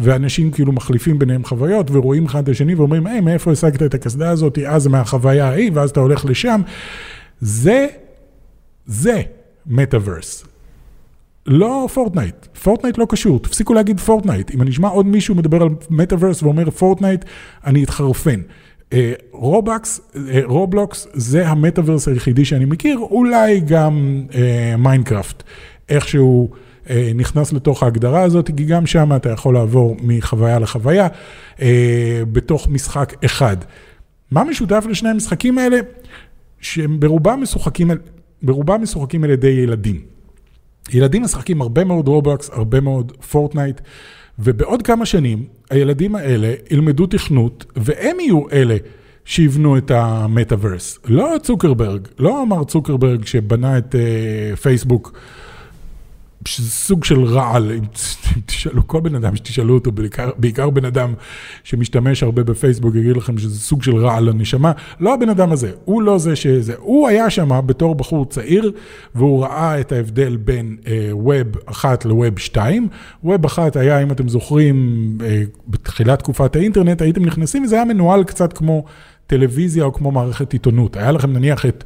ואנשים 0.00 0.50
כאילו 0.50 0.72
מחליפים 0.72 1.18
ביניהם 1.18 1.44
חוויות, 1.44 1.90
ורואים 1.90 2.26
אחד 2.26 2.42
את 2.42 2.48
השני 2.48 2.74
ואומרים, 2.74 3.06
היי, 3.06 3.20
מאיפה 3.20 3.52
השגת 3.52 3.82
את 3.82 3.94
הקסדה 3.94 4.30
הזאת? 4.30 4.58
אז 4.66 4.86
מהחוויה 4.86 5.48
ההיא, 5.48 5.70
ואז 5.74 5.90
אתה 5.90 6.00
הולך 6.00 6.24
לשם. 6.24 6.60
זה, 7.40 7.86
זה 8.86 9.22
מטאוורס. 9.66 10.51
לא 11.46 11.88
פורטנייט, 11.94 12.46
פורטנייט 12.62 12.98
לא 12.98 13.06
קשור, 13.08 13.38
תפסיקו 13.38 13.74
להגיד 13.74 14.00
פורטנייט. 14.00 14.50
אם 14.54 14.62
אני 14.62 14.70
אשמע 14.70 14.88
עוד 14.88 15.06
מישהו 15.06 15.34
מדבר 15.34 15.62
על 15.62 15.68
מטאוורס 15.90 16.42
ואומר 16.42 16.70
פורטנייט, 16.70 17.24
אני 17.66 17.84
אתחרפן. 17.84 18.40
רובקס, 19.32 20.00
רובלוקס 20.44 21.08
זה 21.12 21.48
המטאוורס 21.48 22.08
היחידי 22.08 22.44
שאני 22.44 22.64
מכיר, 22.64 22.98
אולי 22.98 23.60
גם 23.60 24.22
מיינקראפט, 24.78 25.42
איכשהו 25.88 26.50
נכנס 27.14 27.52
לתוך 27.52 27.82
ההגדרה 27.82 28.22
הזאת, 28.22 28.50
כי 28.56 28.64
גם 28.64 28.86
שם 28.86 29.16
אתה 29.16 29.30
יכול 29.30 29.54
לעבור 29.54 29.96
מחוויה 30.02 30.58
לחוויה 30.58 31.08
בתוך 32.32 32.68
משחק 32.68 33.24
אחד. 33.24 33.56
מה 34.30 34.44
משותף 34.44 34.84
לשני 34.88 35.08
המשחקים 35.08 35.58
האלה? 35.58 35.78
שהם 36.60 37.00
ברובם 37.00 37.42
משוחקים, 37.42 37.90
ברובם 38.42 38.82
משוחקים 38.82 39.24
על 39.24 39.30
ידי 39.30 39.48
ילדים. 39.48 40.11
ילדים 40.90 41.22
משחקים 41.22 41.62
הרבה 41.62 41.84
מאוד 41.84 42.08
רובלוקס, 42.08 42.50
הרבה 42.52 42.80
מאוד 42.80 43.12
פורטנייט, 43.30 43.80
ובעוד 44.38 44.82
כמה 44.82 45.06
שנים 45.06 45.44
הילדים 45.70 46.14
האלה 46.14 46.54
ילמדו 46.70 47.06
תכנות, 47.06 47.64
והם 47.76 48.20
יהיו 48.20 48.50
אלה 48.52 48.76
שיבנו 49.24 49.78
את 49.78 49.90
המטאוורס. 49.90 50.98
לא 51.04 51.36
צוקרברג, 51.42 52.08
לא 52.18 52.42
מר 52.42 52.64
צוקרברג 52.64 53.24
שבנה 53.26 53.78
את 53.78 53.94
אה, 53.94 54.56
פייסבוק. 54.56 55.18
שזה 56.46 56.70
סוג 56.70 57.04
של 57.04 57.24
רעל, 57.24 57.72
אם 57.72 57.84
תשאלו 58.46 58.88
כל 58.88 59.00
בן 59.00 59.14
אדם 59.14 59.36
שתשאלו 59.36 59.74
אותו, 59.74 59.92
בעיקר, 59.92 60.30
בעיקר 60.36 60.70
בן 60.70 60.84
אדם 60.84 61.14
שמשתמש 61.64 62.22
הרבה 62.22 62.42
בפייסבוק, 62.42 62.94
יגיד 62.94 63.16
לכם 63.16 63.38
שזה 63.38 63.60
סוג 63.60 63.82
של 63.82 63.96
רעל 63.96 64.24
לנשמה, 64.24 64.72
לא 65.00 65.14
הבן 65.14 65.28
אדם 65.28 65.52
הזה, 65.52 65.70
הוא 65.84 66.02
לא 66.02 66.18
זה 66.18 66.36
שזה, 66.36 66.74
הוא 66.78 67.08
היה 67.08 67.30
שם 67.30 67.60
בתור 67.66 67.94
בחור 67.94 68.26
צעיר, 68.26 68.72
והוא 69.14 69.44
ראה 69.44 69.80
את 69.80 69.92
ההבדל 69.92 70.36
בין 70.36 70.76
ווב 71.12 71.56
uh, 71.56 71.70
אחת 71.70 72.04
לווב 72.04 72.38
שתיים, 72.38 72.88
ווב 73.24 73.44
אחת 73.44 73.76
היה, 73.76 74.02
אם 74.02 74.10
אתם 74.10 74.28
זוכרים, 74.28 75.18
uh, 75.20 75.22
בתחילת 75.68 76.18
תקופת 76.18 76.56
האינטרנט, 76.56 77.02
הייתם 77.02 77.24
נכנסים, 77.24 77.64
וזה 77.64 77.74
היה 77.74 77.84
מנוהל 77.84 78.24
קצת 78.24 78.52
כמו 78.52 78.84
טלוויזיה 79.26 79.84
או 79.84 79.92
כמו 79.92 80.10
מערכת 80.10 80.52
עיתונות, 80.52 80.96
היה 80.96 81.12
לכם 81.12 81.32
נניח 81.32 81.66
את... 81.66 81.84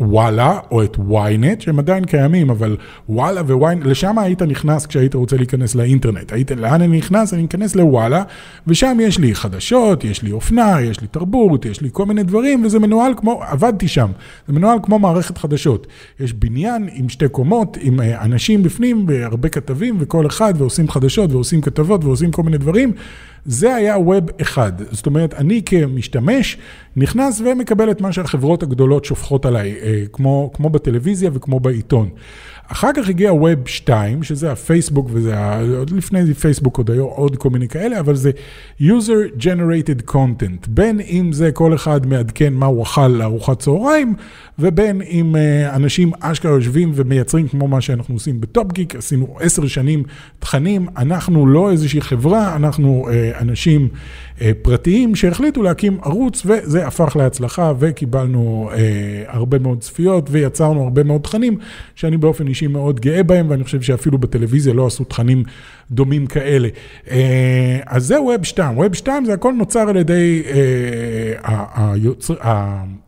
וואלה 0.00 0.58
או 0.70 0.82
את 0.84 0.96
ynet 0.96 1.60
שהם 1.60 1.78
עדיין 1.78 2.04
קיימים 2.04 2.50
אבל 2.50 2.76
וואלה 3.08 3.40
וויינט 3.40 3.86
לשם 3.86 4.18
היית 4.18 4.42
נכנס 4.42 4.86
כשהיית 4.86 5.14
רוצה 5.14 5.36
להיכנס 5.36 5.74
לאינטרנט. 5.74 6.32
היית 6.32 6.50
לאן 6.50 6.82
אני 6.82 6.98
נכנס? 6.98 7.34
אני 7.34 7.44
אכנס 7.44 7.76
לוואלה 7.76 8.22
ושם 8.66 8.98
יש 9.00 9.18
לי 9.18 9.34
חדשות 9.34 10.04
יש 10.04 10.22
לי 10.22 10.32
אופנה 10.32 10.80
יש 10.80 11.00
לי 11.00 11.06
תרבות 11.06 11.64
יש 11.64 11.80
לי 11.80 11.88
כל 11.92 12.06
מיני 12.06 12.22
דברים 12.22 12.64
וזה 12.64 12.78
מנוהל 12.78 13.12
כמו 13.16 13.42
עבדתי 13.48 13.88
שם. 13.88 14.10
זה 14.46 14.52
מנוהל 14.52 14.78
כמו 14.82 14.98
מערכת 14.98 15.38
חדשות. 15.38 15.86
יש 16.20 16.32
בניין 16.32 16.88
עם 16.92 17.08
שתי 17.08 17.28
קומות 17.28 17.76
עם 17.80 18.00
אנשים 18.00 18.62
בפנים 18.62 19.04
והרבה 19.08 19.48
כתבים 19.48 19.96
וכל 19.98 20.26
אחד 20.26 20.54
ועושים 20.56 20.88
חדשות 20.88 21.32
ועושים 21.32 21.60
כתבות 21.60 22.04
ועושים 22.04 22.30
כל 22.30 22.42
מיני 22.42 22.58
דברים. 22.58 22.92
זה 23.44 23.74
היה 23.74 23.98
ווב 23.98 24.24
אחד, 24.40 24.72
זאת 24.90 25.06
אומרת, 25.06 25.34
אני 25.34 25.62
כמשתמש 25.66 26.58
נכנס 26.96 27.40
ומקבל 27.40 27.90
את 27.90 28.00
מה 28.00 28.12
שהחברות 28.12 28.62
הגדולות 28.62 29.04
שופכות 29.04 29.46
עליי, 29.46 29.74
כמו, 30.12 30.50
כמו 30.54 30.70
בטלוויזיה 30.70 31.30
וכמו 31.32 31.60
בעיתון. 31.60 32.08
אחר 32.72 32.90
כך 32.96 33.08
הגיע 33.08 33.32
ווב 33.32 33.68
2, 33.68 34.22
שזה 34.22 34.52
הפייסבוק, 34.52 35.08
וזה, 35.12 35.34
עוד 35.78 35.90
לפני 35.90 36.34
פייסבוק 36.34 36.78
עוד 36.78 36.90
היו 36.90 37.04
עוד 37.04 37.36
כל 37.36 37.50
מיני 37.50 37.68
כאלה, 37.68 38.00
אבל 38.00 38.14
זה 38.14 38.30
user 38.80 39.40
generated 39.40 40.10
content, 40.10 40.68
בין 40.68 41.00
אם 41.00 41.32
זה 41.32 41.52
כל 41.52 41.74
אחד 41.74 42.06
מעדכן 42.06 42.54
מה 42.54 42.66
הוא 42.66 42.82
אכל 42.82 43.08
לארוחת 43.08 43.58
צהריים, 43.58 44.14
ובין 44.58 45.02
אם 45.02 45.36
אנשים 45.74 46.10
אשכרה 46.20 46.52
יושבים 46.52 46.92
ומייצרים 46.94 47.48
כמו 47.48 47.68
מה 47.68 47.80
שאנחנו 47.80 48.14
עושים 48.14 48.40
בטופ 48.40 48.72
גיק, 48.72 48.96
עשינו 48.96 49.36
עשר 49.40 49.66
שנים 49.66 50.02
תכנים, 50.38 50.86
אנחנו 50.96 51.46
לא 51.46 51.70
איזושהי 51.70 52.00
חברה, 52.00 52.56
אנחנו 52.56 53.08
אנשים 53.40 53.88
פרטיים 54.62 55.14
שהחליטו 55.14 55.62
להקים 55.62 55.98
ערוץ, 56.02 56.42
וזה 56.46 56.86
הפך 56.86 57.16
להצלחה, 57.16 57.72
וקיבלנו 57.78 58.70
הרבה 59.26 59.58
מאוד 59.58 59.80
צפיות, 59.80 60.28
ויצרנו 60.30 60.82
הרבה 60.82 61.02
מאוד 61.04 61.20
תכנים, 61.20 61.58
שאני 61.94 62.16
באופן 62.16 62.48
אישי 62.48 62.57
מאוד 62.66 63.00
גאה 63.00 63.22
בהם, 63.22 63.50
ואני 63.50 63.64
חושב 63.64 63.82
שאפילו 63.82 64.18
בטלוויזיה 64.18 64.74
לא 64.74 64.86
עשו 64.86 65.04
תכנים 65.04 65.42
דומים 65.90 66.26
כאלה. 66.26 66.68
אז 67.86 68.06
זה 68.06 68.22
Web 68.22 68.44
2, 68.44 68.78
Web 68.78 68.94
2 68.94 69.24
זה 69.24 69.32
הכל 69.32 69.52
נוצר 69.52 69.80
על 69.80 69.96
ידי 69.96 70.42
היוצר, 71.74 72.34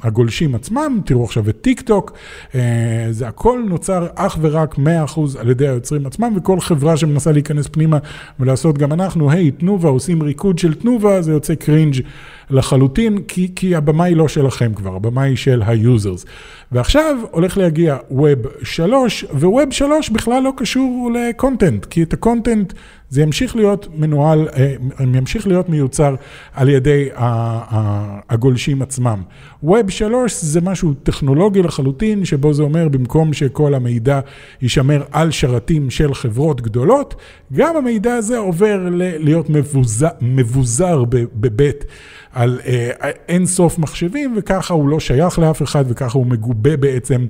הגולשים 0.03 0.55
עצמם, 0.55 1.01
תראו 1.05 1.25
עכשיו 1.25 1.49
את 1.49 1.57
טיק 1.61 1.81
טוק, 1.81 2.13
זה 3.11 3.29
הכל 3.29 3.65
נוצר 3.69 4.07
אך 4.15 4.39
ורק 4.41 4.75
100% 4.75 4.81
על 5.39 5.51
ידי 5.51 5.69
היוצרים 5.69 6.07
עצמם, 6.07 6.33
וכל 6.37 6.61
חברה 6.61 6.97
שמנסה 6.97 7.33
להיכנס 7.33 7.69
פנימה 7.69 7.99
ולעשות 8.41 8.79
גם 8.79 8.93
אנחנו, 8.93 9.31
היי, 9.31 9.51
תנובה, 9.51 9.89
עושים 9.89 10.23
ריקוד 10.23 10.59
של 10.59 10.75
תנובה, 10.75 11.23
זה 11.23 11.33
יוצא 11.33 11.55
cringe 11.55 11.95
לחלוטין, 12.51 13.19
כי, 13.29 13.53
כי 13.57 13.77
הבמה 13.77 14.05
היא 14.05 14.17
לא 14.17 14.29
שלכם 14.29 14.75
כבר, 14.75 14.97
הבמה 14.97 15.23
היא 15.23 15.37
של 15.37 15.63
ה 15.67 15.75
users. 15.75 16.27
ועכשיו 16.73 17.17
הולך 17.31 17.59
להגיע 17.59 17.97
ווב 18.11 18.39
3, 18.63 19.25
וווב 19.25 19.71
3 19.71 20.11
בכלל 20.11 20.43
לא 20.43 20.53
קשור 20.57 21.11
לקונטנט, 21.15 21.85
כי 21.85 22.03
את 22.03 22.13
הקונטנט 22.13 22.70
Punkt, 22.71 23.00
זה 23.11 23.23
ימשיך 23.23 23.57
להיות 23.57 23.89
מנוהל, 23.97 24.49
ימשיך 25.15 25.47
להיות 25.47 25.69
מיוצר 25.69 26.15
על 26.55 26.69
ידי 26.69 27.09
הגולשים 28.29 28.83
עצמם. 28.83 29.23
ווב 29.63 29.91
3 29.91 30.45
זה 30.45 30.61
משהו 30.61 30.95
טכנולוגי 30.95 31.63
לחלוטין, 31.63 32.25
שבו 32.25 32.53
זה 32.53 32.63
אומר 32.63 32.89
במקום 32.89 33.33
שכל 33.33 33.75
המידע 33.75 34.21
יישמר 34.63 35.03
על 35.13 35.31
שרתים 35.31 35.91
של 35.91 36.15
חברות 36.15 36.61
גדולות, 36.61 37.15
גם 37.53 37.77
המידע 37.77 38.15
הזה 38.15 38.39
עובר 38.39 38.89
להיות 39.19 39.51
מבוזר, 39.51 40.09
מבוזר 40.21 41.05
בבית. 41.35 41.85
על 42.33 42.61
אה, 42.67 43.11
אין 43.29 43.47
סוף 43.47 43.79
מחשבים, 43.79 44.35
וככה 44.37 44.75
הוא 44.75 44.89
לא 44.89 45.01
שייך 45.01 45.39
לאף 45.39 45.63
אחד, 45.63 45.85
וככה 45.89 46.19
הוא 46.19 46.27
מגובה 46.27 46.77
בעצם 46.77 47.27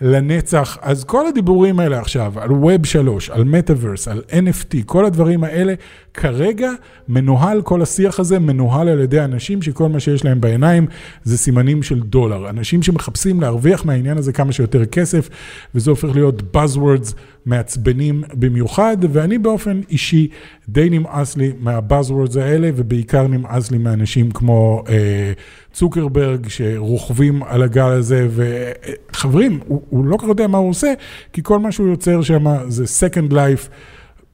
לנצח. 0.00 0.78
אז 0.82 1.04
כל 1.04 1.26
הדיבורים 1.26 1.80
האלה 1.80 1.98
עכשיו, 1.98 2.32
על 2.36 2.52
ווב 2.52 2.86
3, 2.86 3.30
על 3.30 3.44
מטאוורס, 3.44 4.08
על 4.08 4.22
NFT, 4.30 4.76
כל 4.86 5.04
הדברים 5.04 5.19
האלה, 5.44 5.74
כרגע 6.14 6.70
מנוהל, 7.08 7.62
כל 7.62 7.82
השיח 7.82 8.20
הזה 8.20 8.38
מנוהל 8.38 8.88
על 8.88 9.00
ידי 9.00 9.20
אנשים 9.20 9.62
שכל 9.62 9.88
מה 9.88 10.00
שיש 10.00 10.24
להם 10.24 10.40
בעיניים 10.40 10.86
זה 11.24 11.38
סימנים 11.38 11.82
של 11.82 12.00
דולר. 12.00 12.50
אנשים 12.50 12.82
שמחפשים 12.82 13.40
להרוויח 13.40 13.84
מהעניין 13.84 14.18
הזה 14.18 14.32
כמה 14.32 14.52
שיותר 14.52 14.84
כסף, 14.84 15.28
וזה 15.74 15.90
הופך 15.90 16.08
להיות 16.14 16.42
Buzzwords 16.56 17.14
מעצבנים 17.46 18.22
במיוחד, 18.34 18.96
ואני 19.12 19.38
באופן 19.38 19.80
אישי 19.90 20.28
די 20.68 20.90
נמאס 20.90 21.36
לי 21.36 21.52
מהבאזוורדס 21.60 22.36
האלה, 22.36 22.70
ובעיקר 22.76 23.26
נמאס 23.26 23.70
לי 23.70 23.78
מאנשים 23.78 24.30
כמו 24.30 24.84
אה, 24.88 25.32
צוקרברג 25.72 26.48
שרוכבים 26.48 27.42
על 27.42 27.62
הגל 27.62 27.82
הזה, 27.84 28.28
וחברים, 28.30 29.60
הוא, 29.66 29.82
הוא 29.90 30.04
לא 30.04 30.16
כל 30.16 30.22
כך 30.22 30.28
יודע 30.28 30.46
מה 30.46 30.58
הוא 30.58 30.70
עושה, 30.70 30.92
כי 31.32 31.42
כל 31.42 31.58
מה 31.58 31.72
שהוא 31.72 31.88
יוצר 31.88 32.22
שם 32.22 32.44
זה 32.68 32.84
Second 32.84 33.32
Life. 33.32 33.68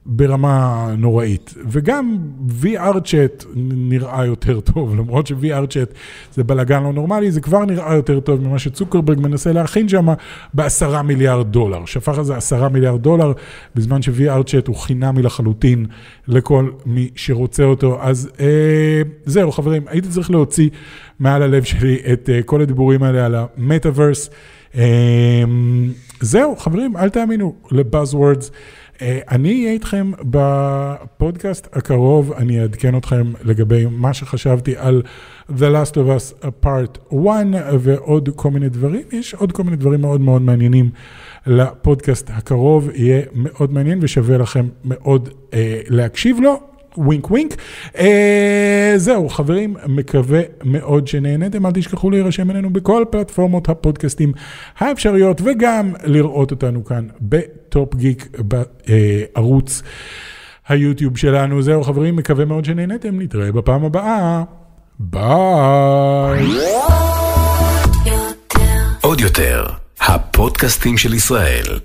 ברמה 0.09 0.87
נוראית. 0.97 1.53
וגם 1.69 2.17
VR 2.61 2.99
צ'אט 3.03 3.45
נראה 3.55 4.25
יותר 4.25 4.59
טוב, 4.59 4.95
למרות 4.95 5.27
ש-VR 5.27 5.67
צ'אט 5.69 5.93
זה 6.33 6.43
בלאגן 6.43 6.83
לא 6.83 6.93
נורמלי, 6.93 7.31
זה 7.31 7.41
כבר 7.41 7.65
נראה 7.65 7.95
יותר 7.95 8.19
טוב 8.19 8.41
ממה 8.41 8.59
שצוקרברג 8.59 9.19
מנסה 9.19 9.51
להכין 9.51 9.89
שם 9.89 10.07
בעשרה 10.53 11.01
מיליארד 11.01 11.51
דולר. 11.51 11.85
שפך 11.85 12.17
על 12.17 12.23
זה 12.23 12.37
עשרה 12.37 12.69
מיליארד 12.69 13.01
דולר, 13.01 13.31
בזמן 13.75 14.01
ש-VR 14.01 14.43
צ'אט 14.45 14.67
הוא 14.67 14.75
חינמי 14.75 15.21
לחלוטין 15.21 15.85
לכל 16.27 16.69
מי 16.85 17.09
שרוצה 17.15 17.63
אותו. 17.63 17.97
אז 18.01 18.29
אה, 18.39 19.01
זהו, 19.25 19.51
חברים, 19.51 19.83
הייתי 19.87 20.07
צריך 20.07 20.31
להוציא 20.31 20.69
מעל 21.19 21.41
הלב 21.41 21.63
שלי 21.63 21.97
את 22.13 22.29
אה, 22.33 22.43
כל 22.43 22.61
הדיבורים 22.61 23.03
האלה 23.03 23.25
על 23.25 23.35
המטאוורס. 23.35 24.29
אה, 24.75 24.83
זהו, 26.21 26.55
חברים, 26.55 26.97
אל 26.97 27.09
תאמינו 27.09 27.55
לבאזוורדס. 27.71 28.51
אה, 29.01 29.19
אני 29.31 29.49
אהיה 29.49 29.71
איתכם 29.71 30.11
בפודקאסט 30.21 31.67
הקרוב, 31.73 32.31
אני 32.31 32.61
אעדכן 32.61 32.97
אתכם 32.97 33.31
לגבי 33.43 33.85
מה 33.91 34.13
שחשבתי 34.13 34.73
על 34.77 35.01
The 35.49 35.51
Last 35.51 35.93
of 35.93 35.95
Us 35.95 36.45
Part 36.65 37.15
1 37.15 37.45
ועוד 37.79 38.29
כל 38.35 38.51
מיני 38.51 38.69
דברים. 38.69 39.03
יש 39.11 39.33
עוד 39.33 39.51
כל 39.51 39.63
מיני 39.63 39.77
דברים 39.77 40.01
מאוד 40.01 40.21
מאוד 40.21 40.41
מעניינים 40.41 40.89
לפודקאסט 41.47 42.29
הקרוב, 42.33 42.89
יהיה 42.93 43.21
מאוד 43.33 43.73
מעניין 43.73 43.99
ושווה 44.01 44.37
לכם 44.37 44.67
מאוד 44.85 45.29
אה, 45.53 45.81
להקשיב 45.87 46.37
לו. 46.41 46.76
wink 46.97 47.31
wink. 47.31 47.55
אה, 47.97 48.93
זהו, 48.97 49.29
חברים, 49.29 49.75
מקווה 49.87 50.41
מאוד 50.63 51.07
שנהנתם. 51.07 51.65
אל 51.65 51.71
תשכחו 51.71 52.11
להירשם 52.11 52.51
אלינו 52.51 52.69
בכל 52.69 53.05
פלטפורמות 53.09 53.69
הפודקאסטים 53.69 54.31
האפשריות, 54.77 55.41
וגם 55.43 55.93
לראות 56.03 56.51
אותנו 56.51 56.85
כאן 56.85 57.07
ב 57.21 57.39
Top 57.39 57.95
Geek 57.95 58.27
בערוץ 58.37 59.81
היוטיוב 60.67 61.17
שלנו. 61.17 61.61
זהו, 61.61 61.83
חברים, 61.83 62.15
מקווה 62.15 62.45
מאוד 62.45 62.65
שנהנתם. 62.65 63.21
נתראה 63.21 63.51
בפעם 63.51 63.85
הבאה. 63.85 64.43
ביי. 64.99 66.47
עוד 69.01 69.21
יותר, 69.21 69.65
הפודקאסטים 69.99 70.97
של 70.97 71.13
ישראל. 71.13 71.79